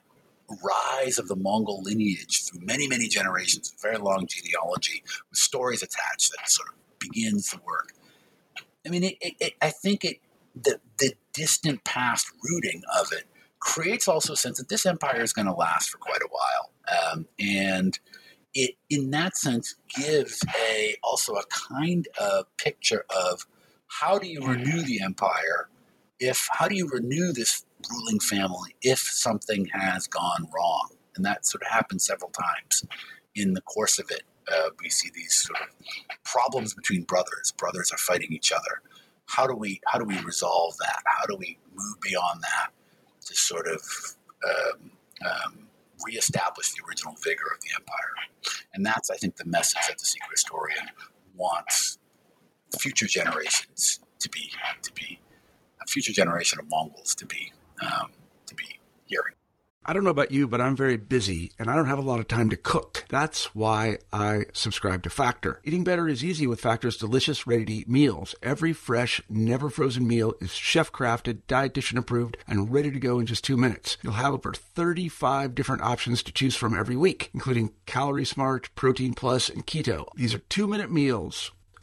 [0.63, 5.83] rise of the Mongol lineage through many, many generations, a very long genealogy with stories
[5.83, 7.93] attached that sort of begins the work.
[8.85, 10.19] I mean, it, it, it, I think it
[10.55, 13.25] the, the distant past rooting of it
[13.59, 17.11] creates also a sense that this empire is going to last for quite a while,
[17.11, 17.99] um, and
[18.53, 23.45] it in that sense gives a also a kind of picture of
[23.87, 25.69] how do you renew the empire
[26.19, 30.89] if how do you renew this ruling family if something has gone wrong.
[31.15, 32.85] And that sort of happens several times
[33.35, 34.23] in the course of it.
[34.51, 35.67] Uh, we see these sort of
[36.23, 37.51] problems between brothers.
[37.57, 38.81] Brothers are fighting each other.
[39.25, 41.01] How do we how do we resolve that?
[41.05, 42.69] How do we move beyond that
[43.25, 43.81] to sort of
[44.45, 44.91] um,
[45.25, 45.67] um,
[46.05, 48.13] reestablish the original vigor of the empire?
[48.73, 50.87] And that's, I think, the message that the secret historian
[51.35, 51.97] wants
[52.79, 54.51] future generations to be
[54.81, 55.19] to be
[55.87, 58.11] future generation of Mongols to be um,
[58.45, 59.33] to be hearing.
[59.89, 62.19] I don't know about you, but I'm very busy and I don't have a lot
[62.19, 63.05] of time to cook.
[63.07, 65.61] That's why I subscribe to Factor.
[65.63, 68.35] Eating better is easy with Factor's delicious, ready to eat meals.
[68.43, 73.27] Every fresh, never frozen meal is chef crafted, dietitian approved, and ready to go in
[73.27, 73.95] just two minutes.
[74.03, 79.13] You'll have over 35 different options to choose from every week, including Calorie Smart, Protein
[79.13, 80.07] Plus, and Keto.
[80.15, 81.51] These are two minute meals.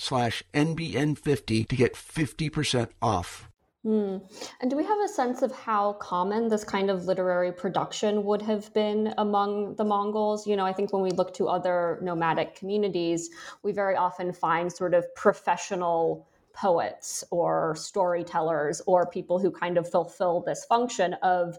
[0.00, 3.50] slash NBN50 to get 50% off.
[3.84, 4.20] Mm.
[4.60, 8.42] And do we have a sense of how common this kind of literary production would
[8.42, 10.46] have been among the Mongols?
[10.46, 13.30] You know, I think when we look to other nomadic communities,
[13.62, 19.88] we very often find sort of professional poets or storytellers or people who kind of
[19.88, 21.58] fulfill this function of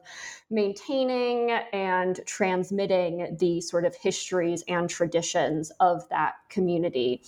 [0.49, 7.23] maintaining and transmitting the sort of histories and traditions of that community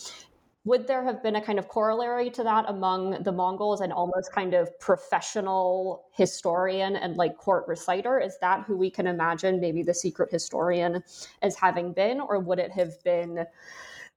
[0.66, 4.32] would there have been a kind of corollary to that among the Mongols and almost
[4.32, 8.20] kind of professional historian and like court reciter?
[8.20, 11.04] Is that who we can imagine maybe the secret historian
[11.42, 12.22] as having been?
[12.22, 13.46] Or would it have been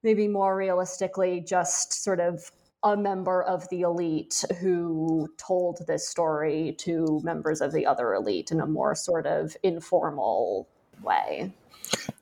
[0.04, 2.52] maybe more realistically just sort of
[2.85, 8.52] a member of the elite who told this story to members of the other elite
[8.52, 10.68] in a more sort of informal
[11.02, 11.52] way?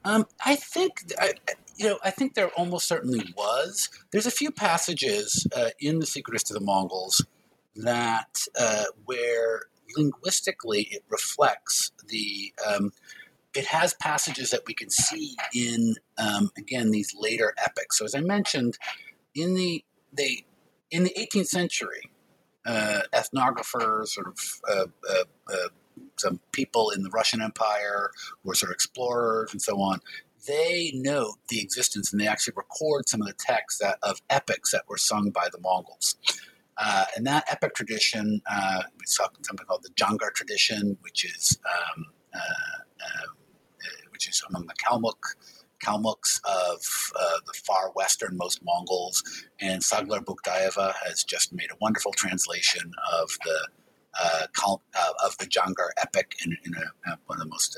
[0.06, 1.34] Um, I think, I,
[1.76, 3.88] you know, I think there almost certainly was.
[4.12, 7.24] There's a few passages uh, in the Secret of the Mongols
[7.76, 9.62] that uh, where
[9.96, 12.92] linguistically it reflects the um,
[13.54, 17.98] it has passages that we can see in um, again these later epics.
[17.98, 18.78] So as I mentioned,
[19.34, 20.44] in the they
[20.90, 22.10] in the 18th century,
[22.66, 25.68] uh, ethnographers, sort of uh, uh, uh,
[26.16, 28.10] some people in the Russian Empire
[28.42, 30.00] who sort of explorers and so on.
[30.46, 34.72] They note the existence and they actually record some of the texts that, of epics
[34.72, 36.16] that were sung by the Mongols.
[36.76, 41.58] Uh, and that epic tradition, uh, we saw something called the Jangar tradition, which is
[41.64, 42.38] um, uh,
[43.04, 43.36] um,
[44.10, 45.36] which is among the Kalmuk
[45.82, 46.80] Kalmuks of
[47.18, 49.22] uh, the far westernmost Mongols.
[49.60, 53.68] And Saglar Bukdayeva has just made a wonderful translation of the
[54.20, 54.76] uh, uh,
[55.24, 57.76] of the Jangar epic in, in a, one of the most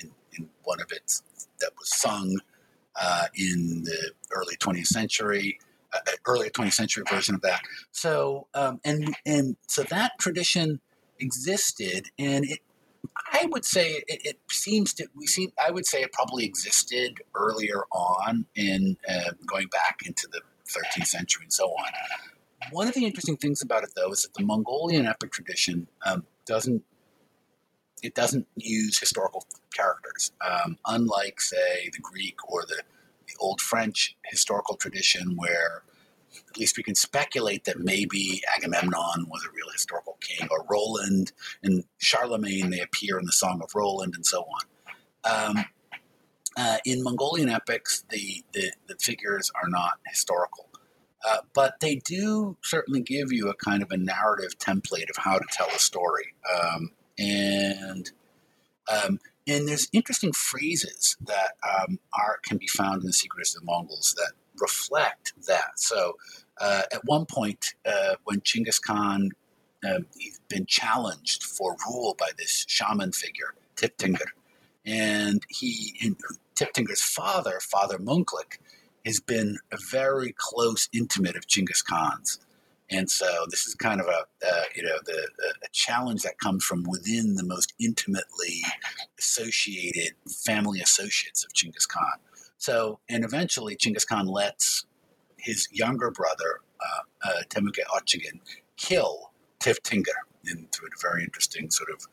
[0.00, 1.22] in, in, one of its
[1.60, 2.38] that was sung
[3.34, 5.58] in the early 20th century
[5.92, 7.62] uh, early 20th century version of that.
[7.92, 10.80] So um, and and so that tradition
[11.18, 12.60] existed, and it.
[13.32, 15.48] I would say it, it, seems to we see.
[15.64, 21.06] I would say it probably existed earlier on in uh, going back into the 13th
[21.06, 21.92] century and so on.
[22.72, 26.24] One of the interesting things about it, though, is that the Mongolian epic tradition um,
[26.46, 26.84] doesn't
[28.02, 32.82] it doesn't use historical characters, um, unlike say the Greek or the
[33.30, 35.82] the old French historical tradition where
[36.48, 41.32] at least we can speculate that maybe Agamemnon was a real historical king, or Roland
[41.62, 45.56] and Charlemagne, they appear in the Song of Roland, and so on.
[45.56, 45.64] Um,
[46.56, 50.68] uh, in Mongolian epics, the, the, the, figures are not historical,
[51.28, 55.38] uh, but they do certainly give you a kind of a narrative template of how
[55.38, 56.34] to tell a story.
[56.52, 58.10] Um, and
[58.90, 63.60] um, and there's interesting phrases that um, are can be found in the Secrets of
[63.60, 65.78] the Mongols that reflect that.
[65.78, 66.16] So,
[66.60, 69.30] uh, at one point, uh, when Chinggis Khan
[69.84, 74.32] uh, he's been challenged for rule by this shaman figure, Teb Tenggeri,
[74.84, 76.16] and he, in,
[76.54, 78.58] Teb Tenggeri's father, Father Mönglik,
[79.06, 82.38] has been a very close intimate of Chinggis Khan's.
[82.90, 85.28] And so this is kind of a uh, you know the
[85.62, 88.62] a challenge that comes from within the most intimately
[89.18, 92.18] associated family associates of Chinggis Khan.
[92.58, 94.84] So and eventually Chinggis Khan lets
[95.38, 97.42] his younger brother uh, uh,
[98.76, 102.06] kill Teb Tenggeri in through a very interesting sort of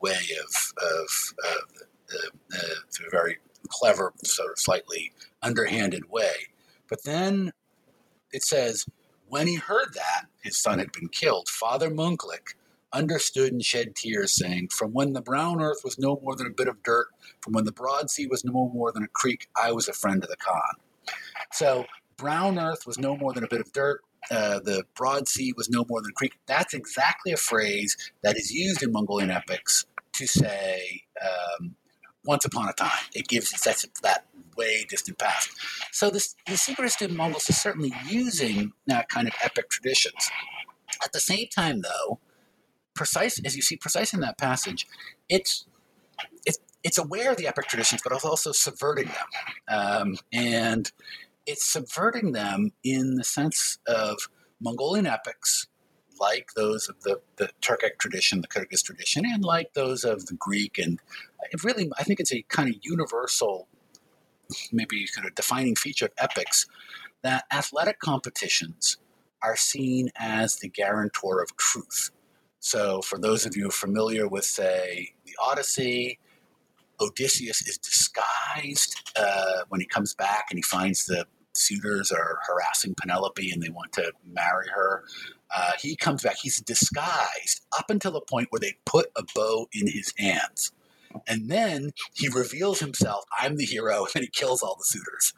[0.00, 2.16] way of of uh,
[2.54, 2.58] uh,
[2.92, 3.38] through a very
[3.68, 5.12] clever sort of slightly
[5.42, 6.32] underhanded way.
[6.88, 7.52] But then
[8.32, 8.86] it says
[9.28, 12.54] when he heard that his son had been killed, Father Mönglik
[12.92, 16.50] understood and shed tears, saying, From when the brown earth was no more than a
[16.50, 17.08] bit of dirt,
[17.40, 20.22] from when the broad sea was no more than a creek, I was a friend
[20.22, 21.14] of the Khan.
[21.52, 21.86] So,
[22.16, 24.02] brown earth was no more than a bit of dirt.
[24.30, 26.38] Uh, the broad sea was no more than a creek.
[26.46, 31.76] That's exactly a phrase that is used in Mongolian epics to say, um,
[32.24, 32.90] once upon a time.
[33.14, 34.26] It gives that's that
[34.58, 35.50] way distant past.
[35.92, 40.30] So this, the Secret of Mongols is certainly using that kind of epic traditions.
[41.02, 42.18] At the same time, though,
[42.94, 44.86] precise as you see precise in that passage,
[45.28, 45.66] it's
[46.44, 49.26] it's it's aware of the epic traditions, but it's also subverting them,
[49.68, 50.90] um, and
[51.46, 54.18] it's subverting them in the sense of
[54.60, 55.66] Mongolian epics
[56.20, 60.34] like those of the, the Turkic tradition, the Kyrgyz tradition, and like those of the
[60.34, 60.78] Greek.
[60.78, 60.98] And
[61.62, 63.68] really, I think it's a kind of universal,
[64.72, 66.66] maybe kind of defining feature of epics
[67.22, 68.96] that athletic competitions
[69.42, 72.10] are seen as the guarantor of truth.
[72.60, 76.18] So, for those of you familiar with, say, the Odyssey,
[77.00, 82.94] Odysseus is disguised uh, when he comes back and he finds the suitors are harassing
[83.00, 85.04] Penelope and they want to marry her.
[85.54, 86.36] Uh, he comes back.
[86.36, 90.72] He's disguised up until the point where they put a bow in his hands.
[91.26, 95.34] And then he reveals himself, I'm the hero, and he kills all the suitors.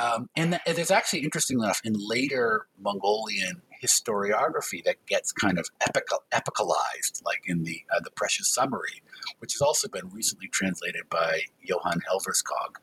[0.00, 5.58] Um, and, th- and there's actually, interesting enough, in later Mongolian historiography that gets kind
[5.58, 9.02] of epical, epicalized, like in the uh, the Precious Summary,
[9.38, 12.76] which has also been recently translated by Johan Elverskog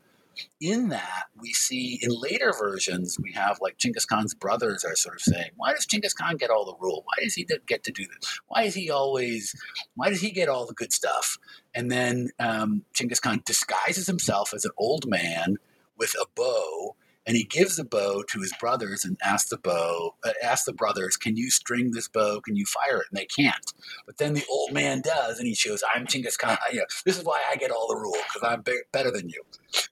[0.59, 5.15] in that, we see in later versions, we have like Chinggis Khan's brothers are sort
[5.15, 7.03] of saying, why does Chinggis Khan get all the rule?
[7.05, 8.39] Why does he get to do this?
[8.47, 9.55] Why is he always,
[9.95, 11.37] why does he get all the good stuff?
[11.77, 15.57] And then um, Chinggis Khan disguises himself as an old man
[15.95, 16.95] with a bow
[17.27, 20.71] and he gives the bow to his brothers and asks the bow, uh, asks the
[20.71, 22.39] brothers, "Can you string this bow?
[22.39, 23.73] Can you fire it?" And they can't.
[24.05, 26.57] But then the old man does, and he shows, "I'm Chinggis Khan.
[26.71, 29.27] You know, this is why I get all the rules because I'm be- better than
[29.27, 29.43] you."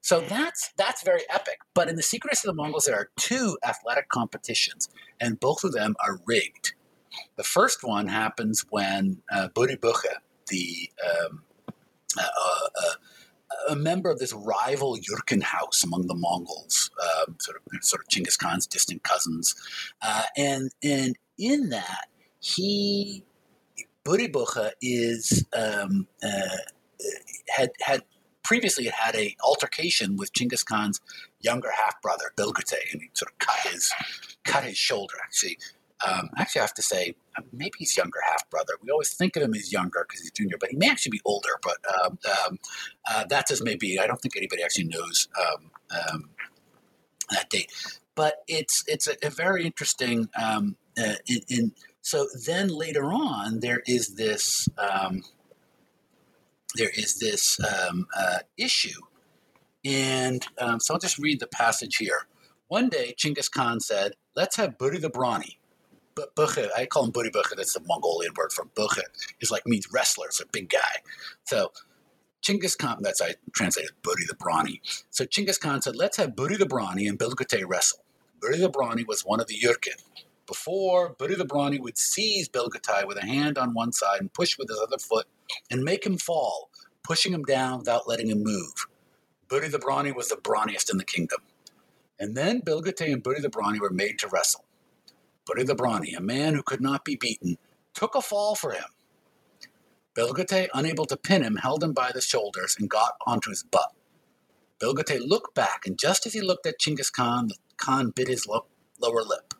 [0.01, 1.59] So that's that's very epic.
[1.73, 4.87] But in the Secrets of the Mongols, there are two athletic competitions,
[5.19, 6.73] and both of them are rigged.
[7.35, 11.43] The first one happens when uh, Buri Bukha, the um,
[13.69, 18.07] a member of this rival Jürkin house among the Mongols, um, sort of sort of
[18.09, 19.55] Genghis Khan's distant cousins,
[20.01, 22.07] uh, and and in that
[22.39, 23.23] he
[24.03, 26.57] Buri is um, uh,
[27.49, 28.03] had had
[28.43, 31.01] previously had a altercation with Genghis Khan's
[31.39, 33.91] younger half brother Belgütei, and he sort of cut his
[34.43, 35.15] cut his shoulder.
[35.23, 35.57] Actually,
[36.03, 37.15] um, actually, I have to say,
[37.53, 38.73] maybe he's younger half brother.
[38.81, 41.21] We always think of him as younger because he's junior, but he may actually be
[41.25, 41.49] older.
[41.61, 42.59] But um, um,
[43.09, 43.99] uh, that's as may be.
[43.99, 46.29] I don't think anybody actually knows um, um,
[47.31, 47.71] that date.
[48.13, 50.29] But it's it's a, a very interesting.
[50.41, 51.71] Um, uh, in, in,
[52.01, 54.67] so then later on, there is this
[56.75, 59.01] there is this uh, issue,
[59.85, 60.45] and
[60.79, 62.27] so I'll just read the passage here.
[62.67, 65.59] One day, Chinggis Khan said, "Let's have Buri the Brawny."
[66.15, 69.03] Bukha, I call him Buri Bukha, that's the Mongolian word for Bukha,
[69.41, 71.01] is like means wrestler, it's a big guy.
[71.43, 71.71] So
[72.41, 74.81] Chinggis Khan, that's I translated Buri the Brawny.
[75.09, 78.03] So Chinggis Khan said, let's have Buri the Brawny and Belgütei wrestle.
[78.39, 80.01] Buri the Brawny was one of the Jürkin.
[80.45, 84.57] Before, Buri the Brawny would seize Belgütei with a hand on one side and push
[84.57, 85.25] with his other foot
[85.71, 86.69] and make him fall,
[87.03, 88.85] pushing him down without letting him move.
[89.49, 91.39] Buri the Brawny was the brawniest in the kingdom.
[92.19, 94.64] And then Belgütei and Buri the Brawny were made to wrestle.
[95.47, 97.57] Buri the Brawny, a man who could not be beaten,
[97.93, 98.85] took a fall for him.
[100.15, 103.93] Belgütei, unable to pin him, held him by the shoulders and got onto his butt.
[104.79, 108.47] Belgütei looked back, and just as he looked at Chinggis Khan, the Khan bit his
[108.47, 108.65] lo-
[108.99, 109.53] lower lip.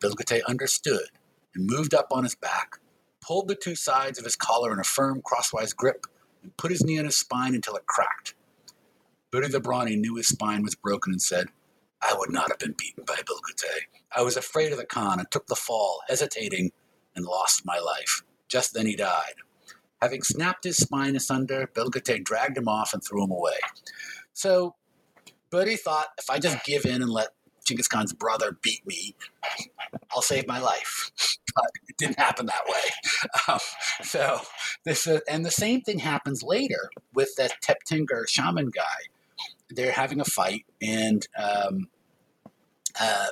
[0.00, 1.06] Belgütei understood
[1.54, 2.78] and moved up on his back,
[3.20, 6.06] pulled the two sides of his collar in a firm crosswise grip,
[6.42, 8.34] and put his knee on his spine until it cracked.
[9.32, 11.48] Buri the Brawny knew his spine was broken and said,
[12.02, 13.86] I would not have been beaten by Belgütei.
[14.14, 16.72] I was afraid of the Khan and took the fall, hesitating,
[17.14, 18.22] and lost my life.
[18.48, 19.34] Just then he died.
[20.00, 23.58] Having snapped his spine asunder, Belgütei dragged him off and threw him away.
[24.32, 24.74] So
[25.50, 27.28] Buri thought, if I just give in and let
[27.64, 29.14] Genghis Khan's brother beat me,
[30.10, 31.12] I'll save my life.
[31.54, 33.30] But it didn't happen that way.
[33.48, 33.60] Um,
[34.02, 34.40] so
[34.84, 38.82] this, uh, and the same thing happens later with that Teb Tenggeri shaman guy.
[39.74, 41.88] They're having a fight, and um,
[43.00, 43.26] uh,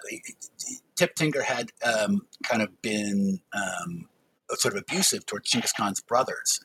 [1.45, 4.09] had um, kind of been um,
[4.55, 6.61] sort of abusive towards Genghis Khan's brothers,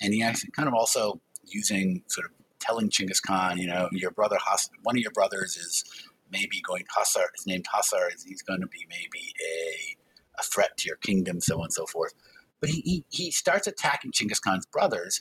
[0.00, 4.10] and he actually kind of also using sort of telling Genghis Khan, you know, your
[4.10, 4.38] brother,
[4.82, 5.84] one of your brothers is
[6.30, 10.88] maybe going Hasar, is named Hasar, he's going to be maybe a, a threat to
[10.88, 12.14] your kingdom, so on and so forth.
[12.60, 15.20] But he, he, he starts attacking Genghis Khan's brothers,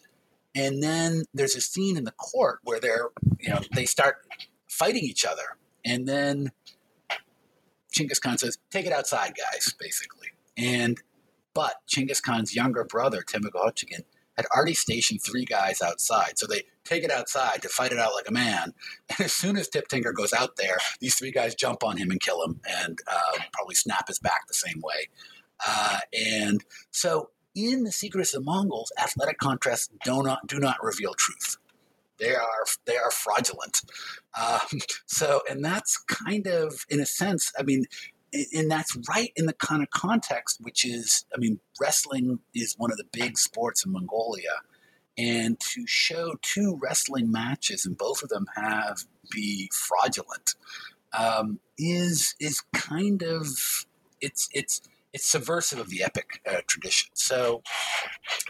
[0.55, 4.17] and then there's a scene in the court where they're, you know, they start
[4.67, 6.51] fighting each other, and then
[7.93, 10.29] Chinggis Khan says, take it outside, guys, basically.
[10.57, 10.99] And
[11.53, 14.03] but Chinggis Khan's younger brother, Temujin,
[14.35, 16.39] had already stationed three guys outside.
[16.39, 18.73] So they take it outside to fight it out like a man.
[19.09, 22.09] And as soon as Teb Tenggeri goes out there, these three guys jump on him
[22.09, 25.09] and kill him and uh, probably snap his back the same way.
[25.65, 30.77] Uh, and so in the secrets of the Mongols, athletic contrasts do not, do not
[30.81, 31.57] reveal truth.
[32.19, 33.81] They are they are fraudulent.
[34.39, 37.85] Um, so, and that's kind of, in a sense, I mean,
[38.53, 42.91] and that's right in the kind of context, which is, I mean, wrestling is one
[42.91, 44.61] of the big sports in Mongolia,
[45.17, 50.55] and to show two wrestling matches and both of them have be fraudulent
[51.17, 53.47] um, is is kind of
[54.21, 54.81] it's it's
[55.13, 57.09] it's subversive of the epic uh, tradition.
[57.13, 57.61] So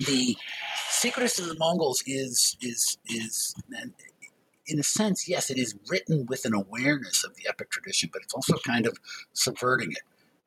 [0.08, 0.38] the
[0.90, 3.56] Secrets of the Mongols is is is
[4.68, 8.22] in a sense, yes, it is written with an awareness of the epic tradition, but
[8.22, 8.98] it's also kind of
[9.34, 10.04] subverting it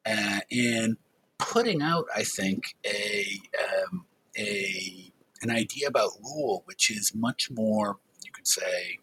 [0.07, 0.97] uh, and
[1.39, 4.07] putting out, I think, a um,
[4.39, 5.13] a
[5.43, 8.99] an idea about rule which is much more, you could say,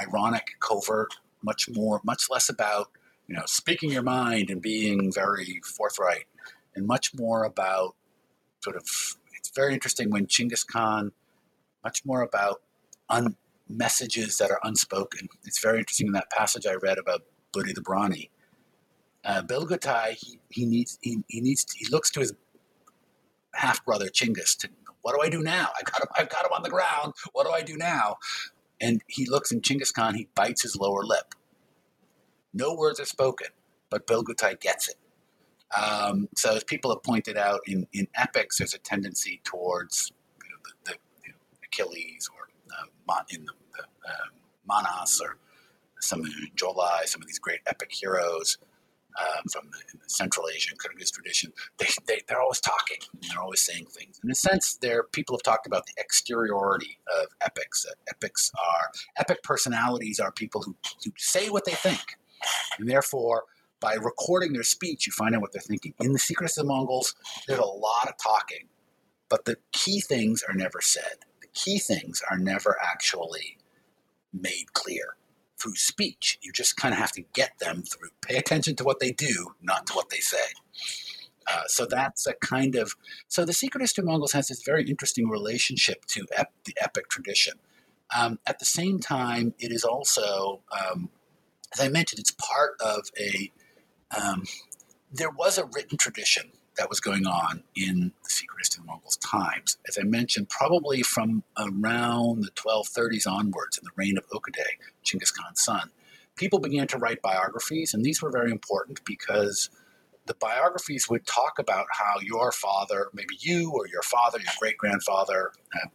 [0.00, 2.90] ironic, covert, much more, much less about
[3.30, 6.24] you know speaking your mind and being very forthright,
[6.74, 7.94] and much more about
[8.62, 8.82] sort of.
[9.36, 11.12] It's very interesting when Chinggis Khan,
[11.82, 12.60] much more about
[13.08, 13.36] un,
[13.68, 15.28] messages that are unspoken.
[15.44, 17.22] It's very interesting in that passage I read about
[17.54, 18.30] Buri the Brawny.
[19.24, 22.34] Uh, Belgütei, he, he needs he, he needs to, he looks to his
[23.54, 24.68] half brother Chinggis to
[25.02, 25.68] what do I do now?
[25.78, 27.14] I got him I've got him on the ground.
[27.32, 28.16] What do I do now?
[28.80, 31.34] And he looks in Chinggis Khan, he bites his lower lip.
[32.52, 33.48] No words are spoken,
[33.90, 34.96] but Belgütei gets it.
[35.76, 40.50] Um, so, as people have pointed out in, in epics, there's a tendency towards you
[40.50, 44.26] know, the, the you know, Achilles or uh, in the, the uh,
[44.66, 45.36] Manas or
[46.00, 46.26] some of
[46.56, 48.58] Jolai, some of these great epic heroes
[49.18, 52.98] um, from the, the, Central Asian Kyrgyz tradition, they, they, they're always talking.
[53.28, 54.20] They're always saying things.
[54.22, 57.84] In a sense, there people have talked about the exteriority of epics.
[57.84, 62.16] That epics are epic personalities are people who, who say what they think,
[62.78, 63.44] and therefore
[63.80, 65.94] by recording their speech, you find out what they're thinking.
[66.00, 67.14] In the Secrets of the Mongols,
[67.46, 68.68] there's a lot of talking,
[69.28, 71.24] but the key things are never said.
[71.40, 73.58] The key things are never actually
[74.32, 75.16] made clear
[75.58, 76.38] through speech.
[76.42, 78.10] You just kind of have to get them through.
[78.20, 80.38] Pay attention to what they do, not to what they say.
[81.50, 82.94] Uh, so that's a kind of
[83.28, 86.74] so the Secret History of the Mongols has this very interesting relationship to ep- the
[86.80, 87.54] epic tradition.
[88.16, 91.10] Um, at the same time, it is also, um,
[91.72, 93.50] as I mentioned, it's part of a
[94.16, 94.44] um,
[95.12, 99.16] there was a written tradition that was going on in the Secret History of Mongols
[99.18, 99.76] times.
[99.88, 105.32] As I mentioned, probably from around the 1230s onwards, in the reign of Ogedei, Chinggis
[105.34, 105.90] Khan's son,
[106.36, 109.68] people began to write biographies, and these were very important because
[110.26, 114.78] the biographies would talk about how your father, maybe you or your father, your great
[114.78, 115.88] grandfather, uh,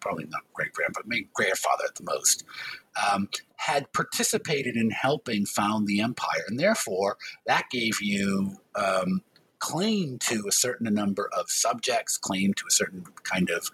[0.00, 2.44] probably not great grand, but maybe grandfather at the most,
[3.10, 6.44] um, had participated in helping found the empire.
[6.48, 9.22] And therefore, that gave you um,
[9.58, 13.70] claim to a certain number of subjects, claim to a certain kind of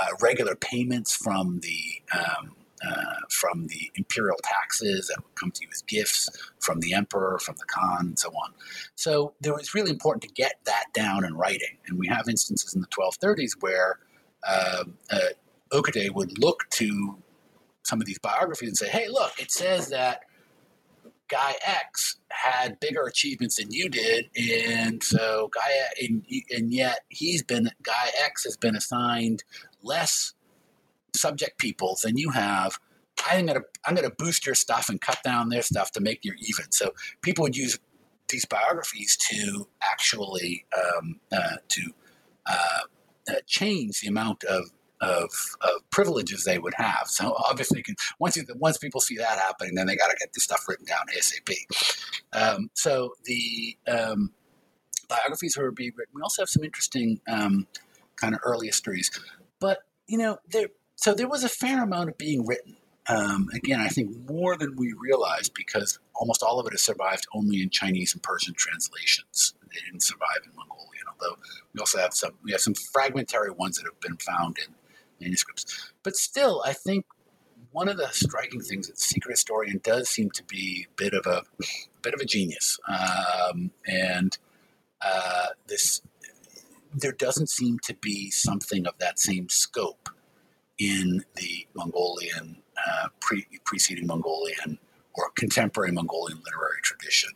[0.00, 1.80] uh, regular payments from the.
[2.16, 2.56] Um,
[2.86, 7.38] uh, from the imperial taxes that would come to you as gifts from the emperor,
[7.38, 8.52] from the Khan, and so on.
[8.94, 11.78] So there was really important to get that down in writing.
[11.86, 14.00] And we have instances in the 1230s where
[14.46, 15.18] uh, uh,
[15.74, 17.18] Ogedei would look to
[17.82, 20.20] some of these biographies and say, hey, look, it says that
[21.28, 25.70] guy X had bigger achievements than you did, and so guy
[26.00, 29.44] and, and yet he's been guy X has been assigned
[29.82, 30.34] less
[31.14, 32.78] subject people than you have.
[33.26, 36.34] I'm gonna I'm gonna boost your stuff and cut down their stuff to make you
[36.38, 36.70] even.
[36.72, 37.78] So people would use
[38.28, 41.82] these biographies to actually um, uh, to
[42.46, 42.80] uh,
[43.28, 44.70] uh, change the amount of
[45.04, 45.30] of,
[45.60, 47.06] of privileges they would have.
[47.06, 50.32] So obviously, can, once you, once people see that happening, then they got to get
[50.32, 51.54] this stuff written down ASAP.
[52.32, 54.32] Um, so the um,
[55.08, 56.12] biographies were being written.
[56.14, 57.66] We also have some interesting um,
[58.16, 59.10] kind of early histories,
[59.60, 60.68] but you know, there.
[60.96, 62.76] So there was a fair amount of being written.
[63.08, 67.26] Um, again, I think more than we realized because almost all of it has survived
[67.34, 69.54] only in Chinese and Persian translations.
[69.68, 71.36] They didn't survive in Mongolian, although
[71.74, 74.74] we also have some we have some fragmentary ones that have been found in
[75.20, 75.92] manuscripts.
[76.02, 77.06] But still, I think
[77.72, 81.26] one of the striking things that secret historian does seem to be a bit of
[81.26, 81.42] a,
[82.02, 84.38] bit of a genius, um, and
[85.04, 86.00] uh, this
[86.96, 90.08] there doesn't seem to be something of that same scope
[90.78, 94.78] in the Mongolian uh, pre- preceding Mongolian
[95.14, 97.30] or contemporary Mongolian literary tradition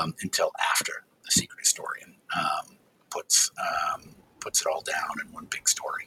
[0.00, 2.76] um, until after the secret historian um,
[3.10, 6.06] puts um, puts it all down in one big story.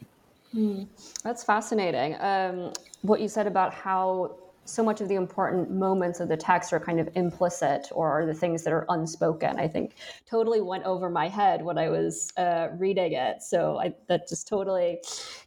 [0.51, 0.83] Hmm.
[1.23, 2.15] That's fascinating.
[2.19, 4.35] Um, what you said about how
[4.69, 8.25] so much of the important moments of the text are kind of implicit or are
[8.25, 9.59] the things that are unspoken.
[9.59, 9.95] I think
[10.29, 13.41] totally went over my head when I was uh, reading it.
[13.41, 14.99] So I, that just totally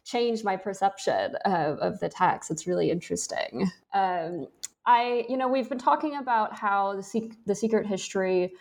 [0.03, 2.51] changed my perception of, of the text.
[2.51, 3.71] It's really interesting.
[3.93, 4.47] Um,
[4.85, 8.53] I, you know, we've been talking about how the, the secret history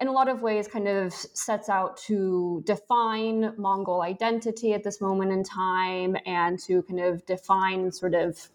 [0.00, 5.00] in a lot of ways kind of sets out to define Mongol identity at this
[5.00, 8.48] moment in time and to kind of define sort of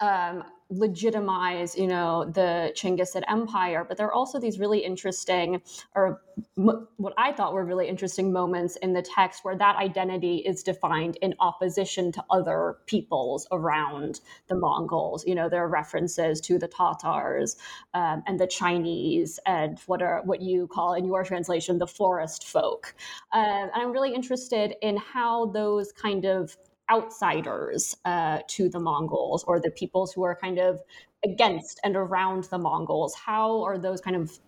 [0.00, 3.84] um, legitimize, you know, the Chinggisid Empire.
[3.86, 5.62] But there are also these really interesting,
[5.94, 6.22] or
[6.58, 10.62] m- what I thought were really interesting moments in the text where that identity is
[10.62, 15.26] defined in opposition to other peoples around the Mongols.
[15.26, 17.56] You know, there are references to the Tatars
[17.92, 22.46] um, and the Chinese and what are what you call in your translation the forest
[22.46, 22.94] folk.
[23.32, 26.56] Um, and I'm really interested in how those kind of
[26.90, 30.80] outsiders uh, to the Mongols or the peoples who are kind of
[31.24, 33.14] against and around the Mongols?
[33.14, 34.38] How are those kind of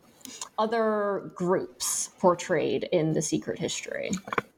[0.59, 4.11] other groups portrayed in the secret history?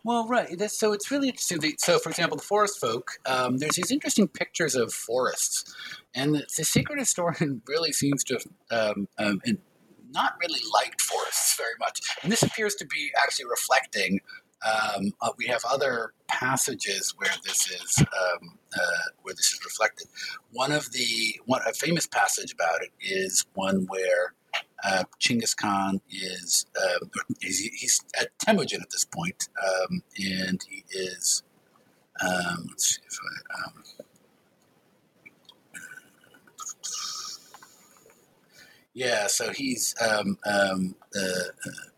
[0.05, 0.49] Well, right.
[0.71, 1.61] so it's really interesting.
[1.79, 5.75] So, for example, the forest folk, um, there's these interesting pictures of forests.
[6.15, 8.39] And the, the secret historian really seems to
[8.71, 9.41] have um, um,
[10.11, 12.01] not really liked forests very much.
[12.23, 14.21] And this appears to be actually reflecting
[14.67, 20.09] Um, uh, we have other passages where this is um, uh, where this is reflected.
[20.53, 24.35] One of the one a famous passage about it is one where
[24.85, 27.07] uh, Chinggis Khan is uh,
[27.41, 31.43] he's, he's, at Temujin at this point, um, and he is.
[32.21, 33.65] Um, let's see if I.
[33.65, 33.85] Um,
[38.95, 41.98] yeah, so he's um, um, uh, uh, um,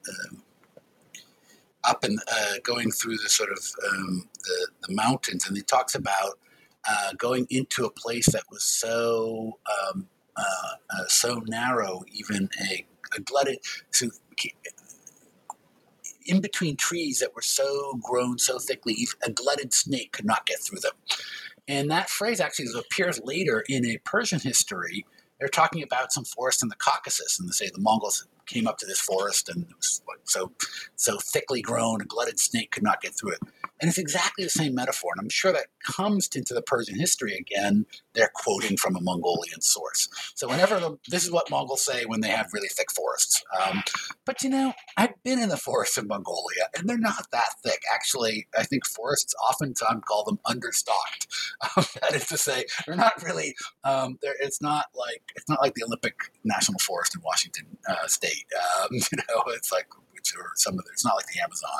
[1.91, 3.59] up and uh, going through the sort of
[3.91, 6.39] um, the, the mountains, and he talks about
[6.89, 9.59] uh, going into a place that was so
[9.93, 12.87] um, uh, uh, so narrow, even a,
[13.17, 13.59] a glutted,
[13.91, 14.07] so
[16.27, 20.61] in between trees that were so grown so thickly, a glutted snake could not get
[20.61, 20.93] through them.
[21.67, 25.05] And that phrase actually appears later in a Persian history.
[25.39, 28.79] They're talking about some forest in the Caucasus, and they say the Mongols came up
[28.79, 30.53] to this forest and it was so
[30.97, 33.41] so thickly grown, a glutted snake could not get through it.
[33.81, 35.13] And it's exactly the same metaphor.
[35.15, 37.87] And I'm sure that comes into the Persian history again.
[38.13, 40.09] They're quoting from a Mongolian source.
[40.35, 43.43] So whenever the, this is what Mongols say when they have really thick forests.
[43.59, 43.83] Um,
[44.27, 47.81] but you know, I've been in the forests of Mongolia, and they're not that thick.
[47.93, 51.27] Actually, I think forests oftentimes call them understocked.
[51.77, 53.55] Um, that is to say, they're not really.
[53.85, 58.30] Um, it's not like it's not like the Olympic National Forest in Washington uh, State.
[58.81, 59.87] Um, you know, it's like
[60.39, 60.93] or some of it.
[60.93, 61.71] It's not like the Amazon.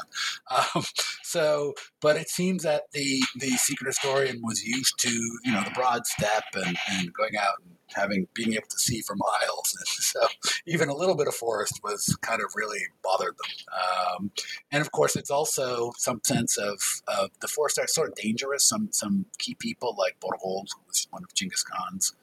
[0.75, 0.85] Um,
[1.23, 5.71] so, but it seems that the the secret historian was used to you know the
[5.71, 9.77] broad steppe and, and going out and having being able to see for miles.
[9.79, 10.21] And so
[10.67, 14.19] even a little bit of forest was kind of really bothered them.
[14.19, 14.31] Um,
[14.73, 18.69] and of course, it's also some sense of, of the forest are sort of dangerous.
[18.69, 22.15] Some some key people like Borghold, who was one of Genghis Khan's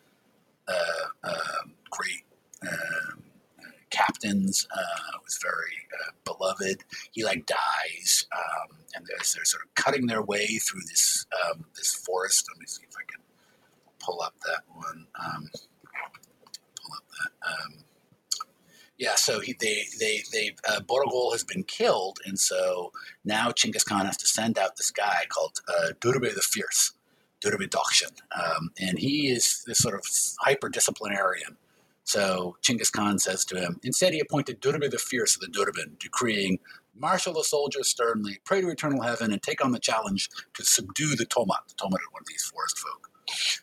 [0.68, 2.26] uh, uh, great.
[2.62, 3.24] Um,
[3.90, 6.84] captains uh, was very uh, beloved.
[7.12, 11.66] He like dies, um, and they're, they're sort of cutting their way through this um,
[11.76, 12.48] this forest.
[12.54, 13.22] Let me see if I can
[14.00, 15.08] pull up that one.
[15.20, 17.50] Um, pull up that.
[17.50, 17.84] Um,
[18.98, 22.92] yeah, so he, they they they uh, Borgol has been killed, and so
[23.24, 26.94] now Chinggis Khan has to send out this guy called uh, Durbe the Fierce,
[27.42, 30.02] Durbe Dokshin, um, and he is this sort of
[30.40, 31.58] hyper disciplinarian
[32.08, 35.98] so Chinggis Khan says to him, instead he appointed Durbe the Fierce of the Durban,
[36.00, 36.58] decreeing,
[36.96, 41.18] marshal the soldiers sternly, pray to eternal heaven, and take on the challenge to subdue
[41.18, 41.68] the Tomat.
[41.68, 43.10] The Tomat are one of these forest folk.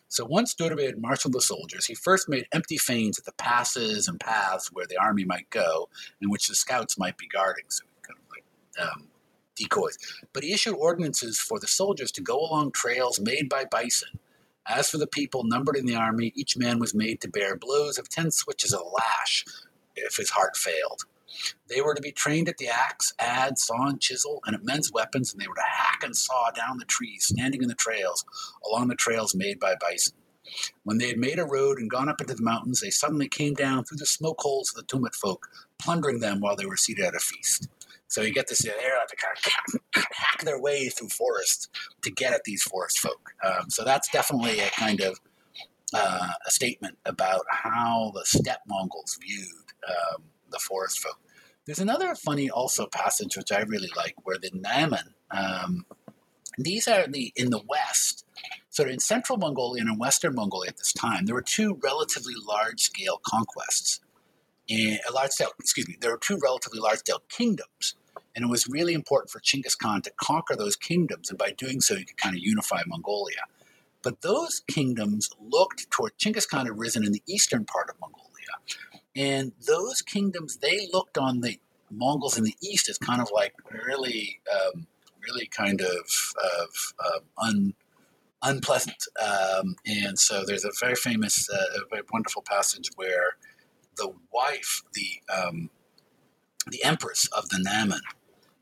[0.08, 4.08] So once Durbe had marshaled the soldiers, he first made empty feigns at the passes
[4.08, 5.88] and paths where the army might go,
[6.20, 7.64] and which the scouts might be guarding.
[7.68, 9.08] So kind of like um,
[9.56, 9.96] decoys.
[10.34, 14.18] But he issued ordinances for the soldiers to go along trails made by bison
[14.66, 17.98] as for the people numbered in the army, each man was made to bear blows
[17.98, 19.44] of ten switches of lash
[19.96, 21.04] if his heart failed.
[21.68, 24.92] They were to be trained at the axe, adze, saw, and chisel, and at men's
[24.92, 28.24] weapons, and they were to hack and saw down the trees standing in the trails,
[28.64, 30.14] along the trails made by bison.
[30.84, 33.54] When they had made a road and gone up into the mountains, they suddenly came
[33.54, 35.48] down through the smoke holes of the Tumut folk,
[35.78, 37.68] plundering them while they were seated at a feast.
[38.14, 41.68] So you get to see they have to kind of hack their way through forest
[42.02, 43.32] to get at these forest folk.
[43.44, 45.18] Um, so that's definitely a kind of
[45.92, 51.18] uh, a statement about how the steppe Mongols viewed um, the forest folk.
[51.66, 55.84] There's another funny also passage which I really like where the Naiman, um,
[56.56, 58.24] these are the in the west,
[58.70, 62.34] so in central Mongolia and in western Mongolia at this time, there were two relatively
[62.46, 63.98] large scale conquests.
[64.70, 67.96] And a large scale, excuse me, there were two relatively large scale kingdoms
[68.34, 71.80] and it was really important for Chinggis Khan to conquer those kingdoms, and by doing
[71.80, 73.42] so, he could kind of unify Mongolia.
[74.02, 78.24] But those kingdoms looked toward Chinggis Khan had risen in the eastern part of Mongolia.
[79.16, 81.58] And those kingdoms, they looked on the
[81.90, 84.86] Mongols in the east as kind of like really, um,
[85.22, 87.74] really kind of, of um, un,
[88.42, 89.06] unpleasant.
[89.22, 93.36] Um, and so there's a very famous, uh, a very wonderful passage where
[93.96, 95.70] the wife, the um,
[96.70, 98.00] the empress of the Naiman,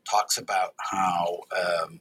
[0.09, 1.99] talks about how um,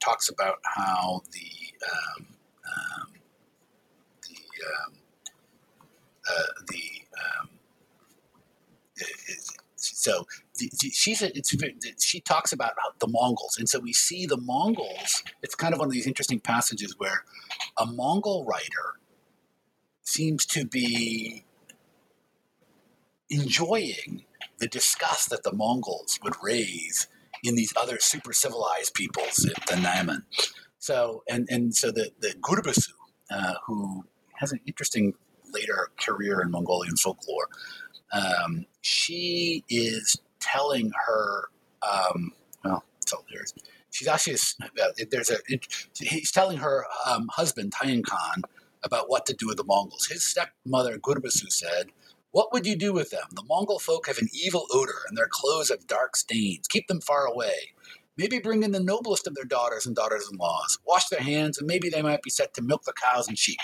[0.00, 1.50] talks about how the
[1.90, 2.26] um,
[2.66, 3.12] um,
[4.22, 4.36] the
[4.66, 4.92] um,
[6.28, 6.82] uh, the
[7.42, 7.48] um,
[9.76, 10.26] so
[10.92, 15.22] she's a, it's, she talks about the Mongols, and so we see the Mongols.
[15.42, 17.24] It's kind of one of these interesting passages where
[17.78, 18.94] a Mongol writer
[20.02, 21.44] seems to be
[23.30, 24.24] enjoying
[24.58, 27.06] the disgust that the Mongols would raise
[27.42, 30.22] in these other super civilized peoples, the Naiman.
[30.78, 32.90] So, and, and so the, the Gurbasu,
[33.30, 34.04] uh, who
[34.36, 35.14] has an interesting
[35.52, 37.48] later career in Mongolian folklore,
[38.12, 41.44] um, she is telling her,
[41.82, 42.32] um,
[42.64, 43.44] well, her.
[43.90, 44.36] She's actually
[45.10, 45.38] there's a
[45.98, 48.42] he's telling her um, husband Tayang Khan
[48.84, 50.06] about what to do with the Mongols.
[50.06, 51.88] His stepmother Gurbasu said,
[52.32, 53.26] "What would you do with them?
[53.32, 56.68] The Mongol folk have an evil odor, and their clothes have dark stains.
[56.68, 57.72] Keep them far away.
[58.20, 60.78] Maybe bring in the noblest of their daughters and daughters-in-laws.
[60.86, 63.58] Wash their hands, and maybe they might be set to milk the cows and sheep.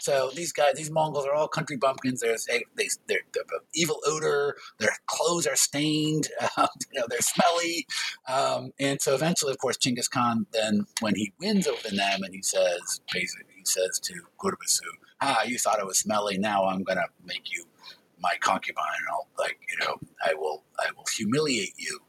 [0.00, 2.20] So these guys, these Mongols, are all country bumpkins.
[2.20, 3.44] They, they, they're, they're
[3.74, 4.56] evil odor.
[4.78, 6.28] Their clothes are stained.
[6.56, 7.86] Uh, you know, they're smelly.
[8.26, 12.34] Um, and so eventually, of course, Chinggis Khan then, when he wins over them, and
[12.34, 14.80] he says, basically, he says to Gurbasu,
[15.20, 16.38] "Ah, you thought it was smelly.
[16.38, 17.64] Now I'm going to make you."
[18.20, 22.00] My concubine and I'll like you know I will I will humiliate you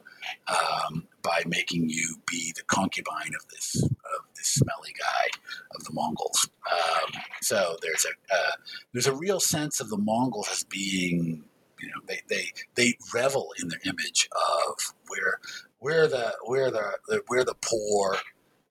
[0.48, 5.40] um, by making you be the concubine of this of this smelly guy
[5.76, 6.50] of the Mongols.
[6.72, 8.52] Um, so there's a uh,
[8.94, 11.44] there's a real sense of the Mongols as being
[11.80, 15.40] you know they they they revel in their image of where
[15.80, 18.18] where the where the where the poor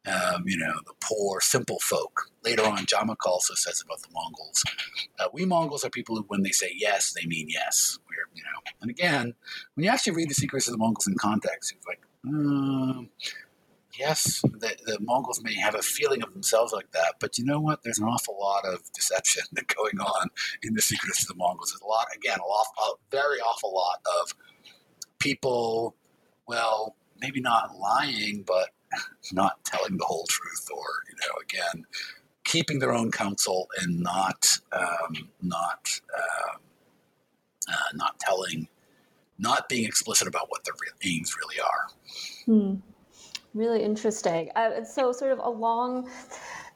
[0.09, 2.31] um, you know, the poor, simple folk.
[2.45, 4.65] Later on, Jamak also says about the Mongols,
[5.19, 7.99] uh, we Mongols are people who, when they say yes, they mean yes.
[8.09, 9.35] We're, you know, and again,
[9.75, 13.11] when you actually read the Secrets of the Mongols in context, it's like, um,
[13.99, 17.61] yes, the, the Mongols may have a feeling of themselves like that, but you know
[17.61, 17.83] what?
[17.83, 20.29] There's an awful lot of deception going on
[20.63, 21.73] in the Secrets of the Mongols.
[21.73, 24.35] There's a lot, again, a, lot, a very awful lot of
[25.19, 25.97] people,
[26.47, 28.71] well, maybe not lying, but
[29.32, 31.84] not telling the whole truth, or you know, again,
[32.45, 36.61] keeping their own counsel and not um, not um,
[37.68, 38.68] uh, not telling,
[39.39, 40.74] not being explicit about what their
[41.05, 41.89] aims really are.
[42.47, 42.74] Hmm.
[43.55, 44.51] Really interesting.
[44.55, 46.11] Uh, so, sort of along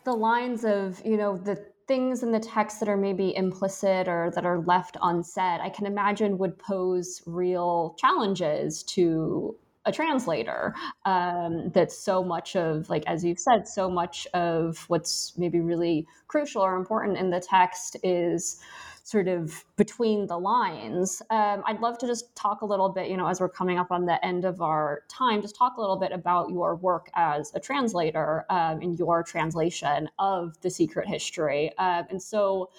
[0.04, 4.30] the lines of you know the things in the text that are maybe implicit or
[4.34, 10.74] that are left unsaid, I can imagine would pose real challenges to a translator
[11.04, 16.06] um, that so much of like as you've said so much of what's maybe really
[16.28, 18.60] crucial or important in the text is
[19.04, 23.16] sort of between the lines um, i'd love to just talk a little bit you
[23.16, 25.96] know as we're coming up on the end of our time just talk a little
[25.96, 31.76] bit about your work as a translator um, in your translation of the secret history
[31.78, 32.70] um, and so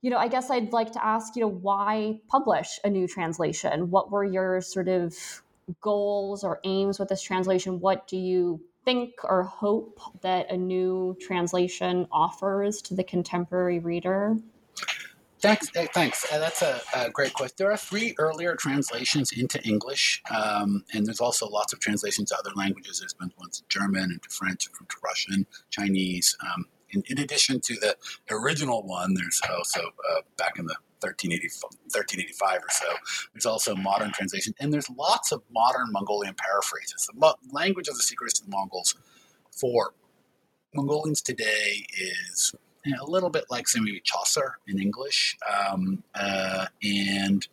[0.00, 3.90] you know, I guess I'd like to ask, you know, why publish a new translation?
[3.90, 5.12] What were your sort of
[5.80, 7.80] goals or aims with this translation?
[7.80, 14.36] What do you think or hope that a new translation offers to the contemporary reader?
[15.40, 15.68] Thanks.
[15.76, 16.26] Eh, thanks.
[16.32, 17.54] Uh, that's a, a, great question.
[17.58, 22.38] There are three earlier translations into English, um, and there's also lots of translations to
[22.38, 22.98] other languages.
[22.98, 26.36] There's been ones to German, into French, into Russian, Chinese.
[26.44, 27.96] Um, in, in, addition to the
[28.30, 32.86] original one, there's also uh, back in the 1385 or so.
[33.34, 37.08] There's also modern translation, and there's lots of modern Mongolian paraphrases.
[37.12, 38.94] The mo- language of the secrets of the Mongols
[39.50, 39.94] for
[40.74, 45.36] Mongolians today is you know, a little bit like, say, maybe Chaucer in English,
[45.70, 47.46] um, uh, and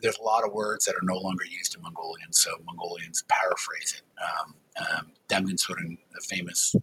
[0.00, 4.02] there's a lot of words that are no longer used in Mongolian, so Mongolians paraphrase
[4.02, 4.22] it.
[4.22, 6.74] Um, um, Demden Suring, the famous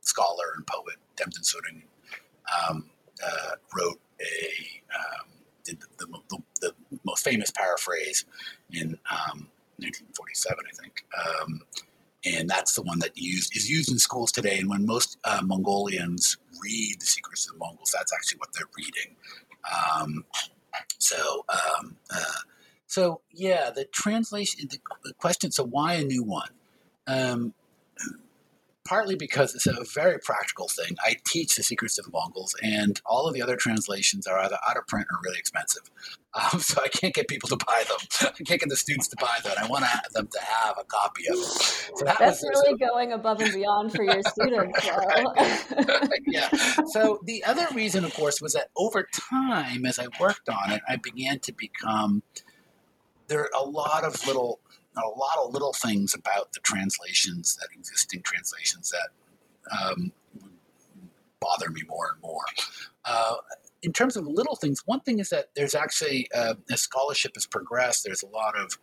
[0.00, 1.82] scholar and poet Demden Suring,
[2.70, 2.90] um,
[3.24, 5.28] uh, wrote a um,
[5.68, 6.72] did the, the, the,
[7.04, 8.24] most famous paraphrase
[8.72, 9.48] in um,
[9.78, 11.04] 1947, I think.
[11.16, 11.62] Um,
[12.24, 14.58] and that's the one that used is used in schools today.
[14.58, 18.66] And when most uh, Mongolians read the Secrets of the Mongols, that's actually what they're
[18.76, 19.14] reading.
[20.00, 20.24] Um,
[20.98, 22.40] so, um, uh,
[22.86, 24.68] so yeah, the translation,
[25.04, 25.52] the question.
[25.52, 26.50] So, why a new one?
[27.06, 27.54] Um,
[28.88, 30.96] partly because it's a very practical thing.
[31.04, 34.56] I teach the secrets of the Mongols, and all of the other translations are either
[34.68, 35.82] out of print or really expensive.
[36.34, 38.30] Um, so I can't get people to buy them.
[38.38, 39.54] I can't get the students to buy them.
[39.60, 41.44] I want to them to have a copy of them.
[41.44, 44.86] So that That's really going above and beyond for your students.
[46.26, 46.50] yeah.
[46.92, 50.82] So the other reason, of course, was that over time, as I worked on it,
[50.86, 52.22] I began to become
[53.28, 54.60] there are a lot of little
[55.04, 60.12] a lot of little things about the translations, that existing translations, that um,
[61.40, 62.44] bother me more and more.
[63.04, 63.36] Uh,
[63.82, 67.46] in terms of little things, one thing is that there's actually, uh, as scholarship has
[67.46, 68.78] progressed, there's a lot of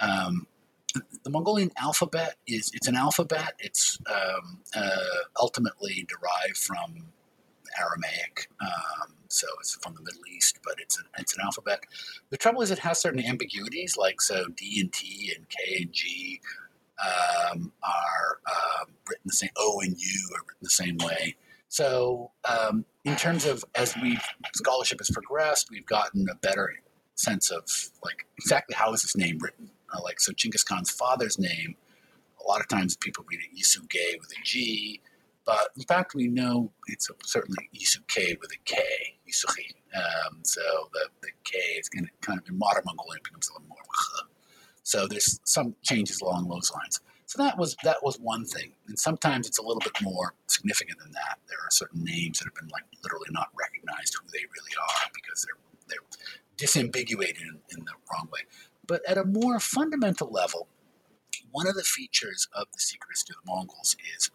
[0.00, 0.46] um,
[1.24, 3.54] the Mongolian alphabet is it's an alphabet.
[3.58, 7.06] It's um, uh, ultimately derived from
[7.80, 8.48] Aramaic.
[8.60, 11.80] Um, so it's from the Middle East, but it's an, it's an alphabet.
[12.30, 15.92] The trouble is it has certain ambiguities, like so D and T and K and
[15.92, 16.40] G
[17.02, 19.50] um, are um, written the same.
[19.56, 21.36] O and U are written the same way.
[21.68, 24.18] So um, in terms of as we
[24.54, 26.74] scholarship has progressed, we've gotten a better
[27.14, 27.64] sense of
[28.04, 29.70] like exactly how is this name written.
[29.94, 31.76] Uh, like so, Chinggis Khan's father's name
[32.44, 35.00] a lot of times people read it Yisuge with a G,
[35.44, 38.82] but in fact we know it's certainly Yisuke with a K,
[39.28, 39.74] Yisuke.
[39.94, 40.60] Um, so
[40.92, 43.78] the, the K is going to kind of in modern Mongolian becomes a little more.
[44.82, 47.00] So there's some changes along those lines.
[47.26, 50.98] So that was that was one thing, and sometimes it's a little bit more significant
[50.98, 51.38] than that.
[51.48, 55.10] There are certain names that have been like literally not recognized who they really are
[55.14, 55.56] because they're
[55.88, 56.06] they're
[56.58, 58.40] disambiguated in, in the wrong way.
[58.86, 60.68] But at a more fundamental level,
[61.50, 64.30] one of the features of the secret history of the Mongols is,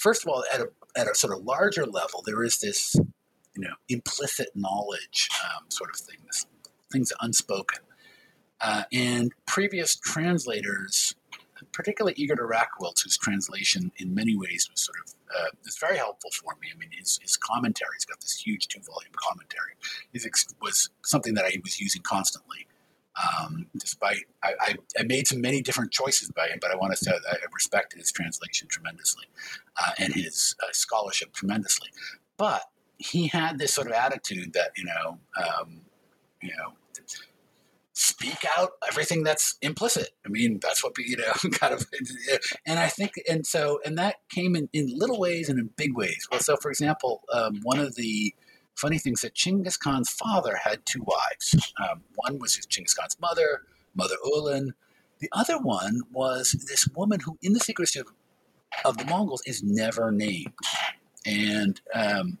[0.00, 3.62] first of all, at a at a sort of larger level, there is this you
[3.62, 6.46] know implicit knowledge um, sort of thing, this
[6.90, 7.80] things unspoken,
[8.60, 11.14] uh, and previous translators
[11.72, 16.30] particularly Igor Rachewiltz, whose translation in many ways was sort of uh, is very helpful
[16.30, 16.68] for me.
[16.74, 19.74] I mean, his, his commentary, he's got this huge two volume commentary,
[20.60, 22.66] was something that I was using constantly.
[23.20, 26.92] Um, despite I, I, I, made some many different choices by him, but I want
[26.92, 29.24] to say I respected his translation tremendously
[29.78, 31.88] uh, and his uh, scholarship tremendously.
[32.36, 32.62] But
[32.96, 35.80] he had this sort of attitude that you know, um,
[36.40, 36.74] you know,
[38.00, 40.10] speak out everything that's implicit.
[40.24, 41.84] I mean, that's what you know, kind of.
[42.64, 45.94] And I think, and so, and that came in, in little ways and in big
[45.94, 46.26] ways.
[46.30, 48.34] Well, so for example, um, one of the
[48.80, 51.72] funny things that Chinggis Khan's father had two wives.
[51.80, 53.62] Um, one was Chinggis Khan's mother,
[53.94, 54.74] Mother Ulan.
[55.18, 58.06] The other one was this woman who, in the secret of,
[58.84, 60.52] of the Mongols, is never named,
[61.26, 62.38] and um,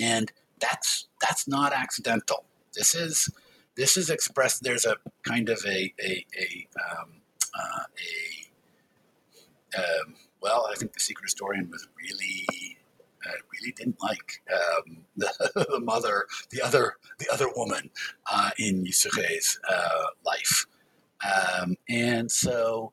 [0.00, 2.44] and that's that's not accidental.
[2.74, 3.28] This is
[3.76, 4.62] this is expressed.
[4.62, 7.20] There's a kind of a a a, um,
[7.54, 7.84] uh,
[9.76, 12.78] a um, well, I think the secret historian was really
[13.26, 17.90] uh, really didn't like um, the, the, mother, the other the other woman
[18.30, 20.66] uh, in Yisuge's uh, life,
[21.24, 22.92] um, and so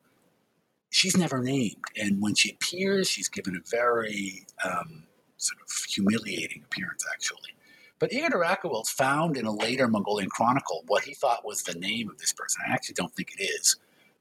[0.90, 1.84] she's never named.
[1.96, 5.04] And when she appears, she's given a very um,
[5.36, 7.54] sort of humiliating appearance, actually.
[7.98, 12.08] But Igor Rachewiltz found in a later Mongolian chronicle what he thought was the name
[12.08, 12.62] of this person.
[12.66, 13.76] I actually don't think it is.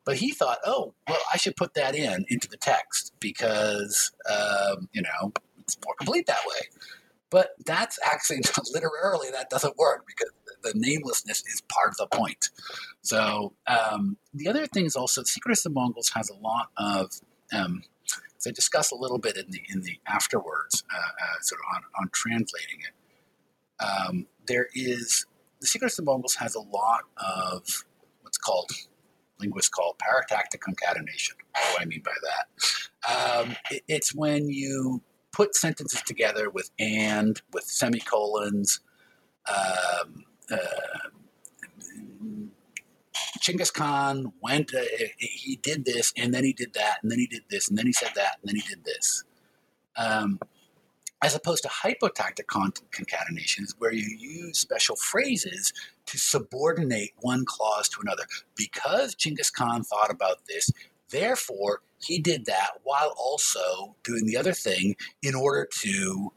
[0.06, 4.90] But he thought, oh, well, I should put that in into the text because, um,
[4.92, 5.34] you know,
[5.76, 6.68] it's more complete that way.
[7.30, 8.42] But that's actually
[8.74, 10.32] literally that doesn't work because
[10.64, 12.50] the namelessness is part of the point.
[13.02, 17.12] So um, the other thing is also, Secret of the Mongols has a lot of
[17.54, 17.84] um,
[18.38, 21.76] as I discuss a little bit in the in the afterwards, uh, uh, sort of
[21.76, 22.94] on, on translating it
[23.80, 25.26] um, there is
[25.62, 27.86] the Secrets of the Mongols has a lot of
[28.22, 28.72] what's called
[29.40, 31.36] linguists call paratactic concatenation.
[31.54, 33.42] What do I mean by that?
[33.44, 35.02] Um, it, it's when you
[35.40, 38.82] put sentences together with and, with semicolons.
[39.48, 40.58] Um, uh,
[43.40, 44.82] Chinggis Khan went, uh,
[45.18, 47.86] he did this, and then he did that, and then he did this, and then
[47.86, 49.24] he said that, and then he did this.
[49.96, 50.40] Um,
[51.24, 55.72] as opposed to hypotactic concatenation is where you use special phrases
[56.08, 58.24] to subordinate one clause to another.
[58.58, 60.70] Because Chinggis Khan thought about this,
[61.12, 66.32] therefore he did that while also doing the other thing in order to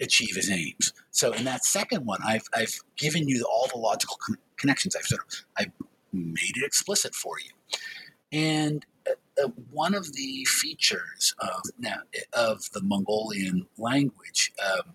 [0.00, 0.92] achieve his aims.
[1.10, 4.96] So in that second one, I've, I've given you all the logical con- connections.
[4.96, 5.72] I've sort of I've
[6.12, 7.50] made it explicit for you.
[8.32, 8.84] And
[9.42, 11.98] uh, one of the features of now
[12.32, 14.94] of the Mongolian language, um,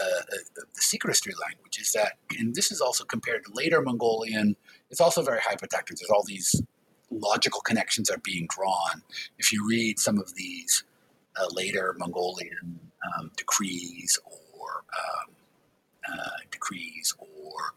[0.00, 3.80] uh, uh, the secret history language, is that, and this is also compared to later
[3.82, 4.56] Mongolian.
[4.90, 5.96] It's also very hypotactic.
[5.96, 6.60] There's all these
[7.10, 9.02] logical connections are being drawn.
[9.38, 10.84] If you read some of these
[11.40, 12.80] uh, later Mongolian
[13.18, 15.34] um, decrees or um,
[16.10, 17.74] uh, decrees or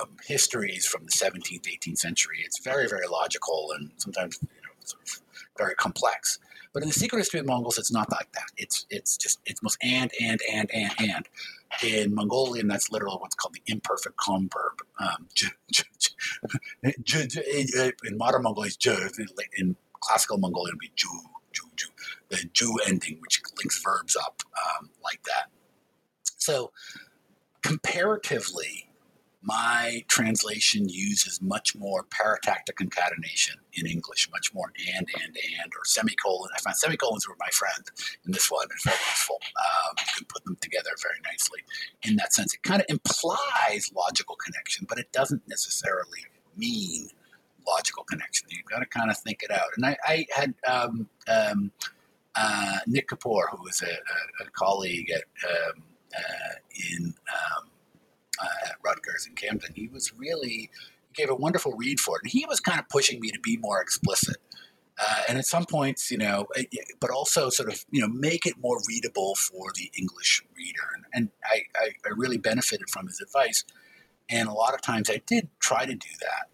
[0.00, 4.38] um, histories from the 17th, 18th century, it's very, very logical and sometimes
[4.84, 5.20] sort of
[5.56, 6.38] very complex.
[6.72, 8.46] But in the secret history of Mongols, it's not like that.
[8.56, 11.28] It's it's just it's most and and and and and.
[11.84, 14.80] In Mongolian, that's literally what's called the imperfect converb.
[14.98, 15.28] Um,
[16.82, 18.74] in modern Mongolian,
[19.56, 21.08] in classical Mongolian, would be ju,
[21.52, 21.86] ju, ju,
[22.28, 24.42] the ju ending, which links verbs up
[24.78, 25.50] um, like that.
[26.36, 26.72] So,
[27.62, 28.89] comparatively,
[29.42, 35.84] my translation uses much more paratactic concatenation in English, much more and, and, and, or
[35.84, 36.50] semicolon.
[36.54, 37.84] I find semicolons were my friend
[38.26, 38.66] in this one.
[38.70, 39.38] It's very useful.
[39.56, 41.60] Um, you can put them together very nicely
[42.02, 42.54] in that sense.
[42.54, 46.26] It kind of implies logical connection, but it doesn't necessarily
[46.56, 47.08] mean
[47.66, 48.48] logical connection.
[48.50, 49.70] You've got to kind of think it out.
[49.76, 51.72] And I, I had um, um,
[52.34, 55.82] uh, Nick Kapoor, who was a, a, a colleague at um,
[56.14, 56.54] uh,
[56.92, 57.69] in um,
[58.66, 60.70] at Rutgers in Camden, he was really
[61.08, 63.40] he gave a wonderful read for it, and he was kind of pushing me to
[63.40, 64.36] be more explicit.
[65.02, 66.64] Uh, and at some points, you know, eh,
[67.00, 70.82] but also sort of, you know, make it more readable for the English reader.
[70.94, 73.64] And, and I, I, I really benefited from his advice.
[74.28, 76.48] And a lot of times I did try to do that.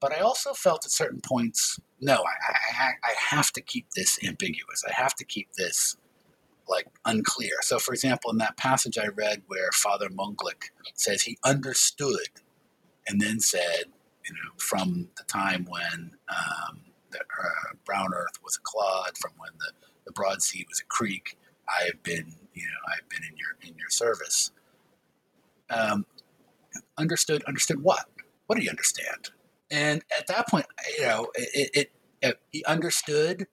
[0.00, 4.18] But I also felt at certain points, no, I, I, I have to keep this
[4.26, 4.82] ambiguous.
[4.88, 5.98] I have to keep this
[6.70, 7.54] like unclear.
[7.62, 12.28] So, for example, in that passage I read where Father Mönglik says he understood
[13.06, 13.84] and then said,
[14.24, 19.32] you know, from the time when um, the uh, brown earth was a clod, from
[19.38, 19.72] when the,
[20.06, 21.36] the broad sea was a creek,
[21.68, 24.52] I have been, you know, I've been in your in your service.
[25.70, 26.06] Um,
[26.96, 28.06] understood, understood what?
[28.46, 29.30] What did he understand?
[29.70, 30.66] And at that point,
[30.98, 31.92] you know, it, it,
[32.22, 33.46] it he understood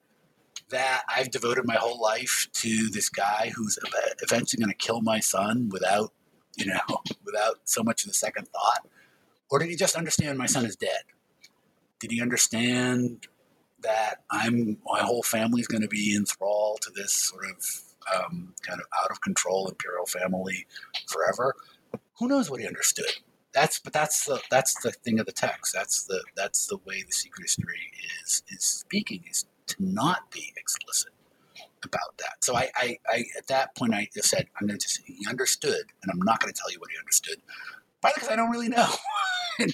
[0.70, 3.78] that I've devoted my whole life to this guy who's
[4.22, 6.12] eventually going to kill my son without,
[6.56, 6.80] you know,
[7.24, 8.86] without so much of the second thought?
[9.50, 11.02] Or did he just understand my son is dead?
[12.00, 13.26] Did he understand
[13.80, 17.64] that I'm my whole family is going to be enthralled to this sort of
[18.14, 20.66] um, kind of out of control imperial family
[21.06, 21.54] forever?
[22.18, 23.06] Who knows what he understood?
[23.52, 25.72] That's but that's the that's the thing of the text.
[25.72, 27.90] That's the that's the way the secret history
[28.22, 31.12] is is speaking is to not be explicit
[31.84, 32.42] about that.
[32.42, 35.26] So I, I, I at that point I just said I'm going to say he
[35.28, 37.36] understood, and I'm not going to tell you what he understood,
[38.00, 38.88] partly because I don't really know.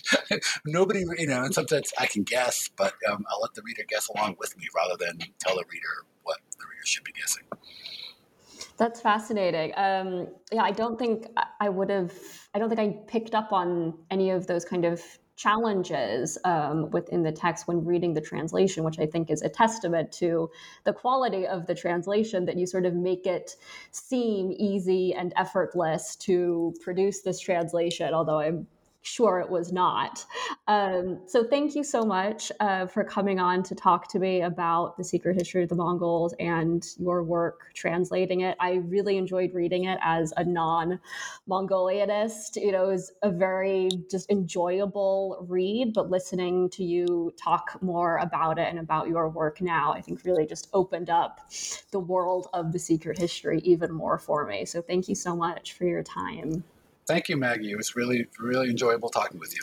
[0.66, 4.08] Nobody, you know, and sometimes I can guess, but um, I'll let the reader guess
[4.08, 7.44] along with me rather than tell the reader what the reader should be guessing.
[8.76, 9.72] That's fascinating.
[9.76, 11.26] Um, yeah, I don't think
[11.60, 12.12] I would have.
[12.54, 15.02] I don't think I picked up on any of those kind of
[15.36, 20.12] challenges um, within the text when reading the translation, which I think is a testament
[20.12, 20.50] to
[20.84, 23.56] the quality of the translation that you sort of make it
[23.90, 28.14] seem easy and effortless to produce this translation.
[28.14, 28.66] Although I'm
[29.04, 30.24] sure it was not.
[30.66, 34.96] Um, so thank you so much uh, for coming on to talk to me about
[34.96, 38.56] the secret history of the Mongols and your work translating it.
[38.58, 42.56] I really enjoyed reading it as a non-Mongolianist.
[42.56, 48.16] You know, it was a very just enjoyable read, but listening to you talk more
[48.16, 51.50] about it and about your work now, I think really just opened up
[51.90, 54.64] the world of the secret history even more for me.
[54.64, 56.64] So thank you so much for your time.
[57.06, 57.70] Thank you, Maggie.
[57.72, 59.62] It was really, really enjoyable talking with you.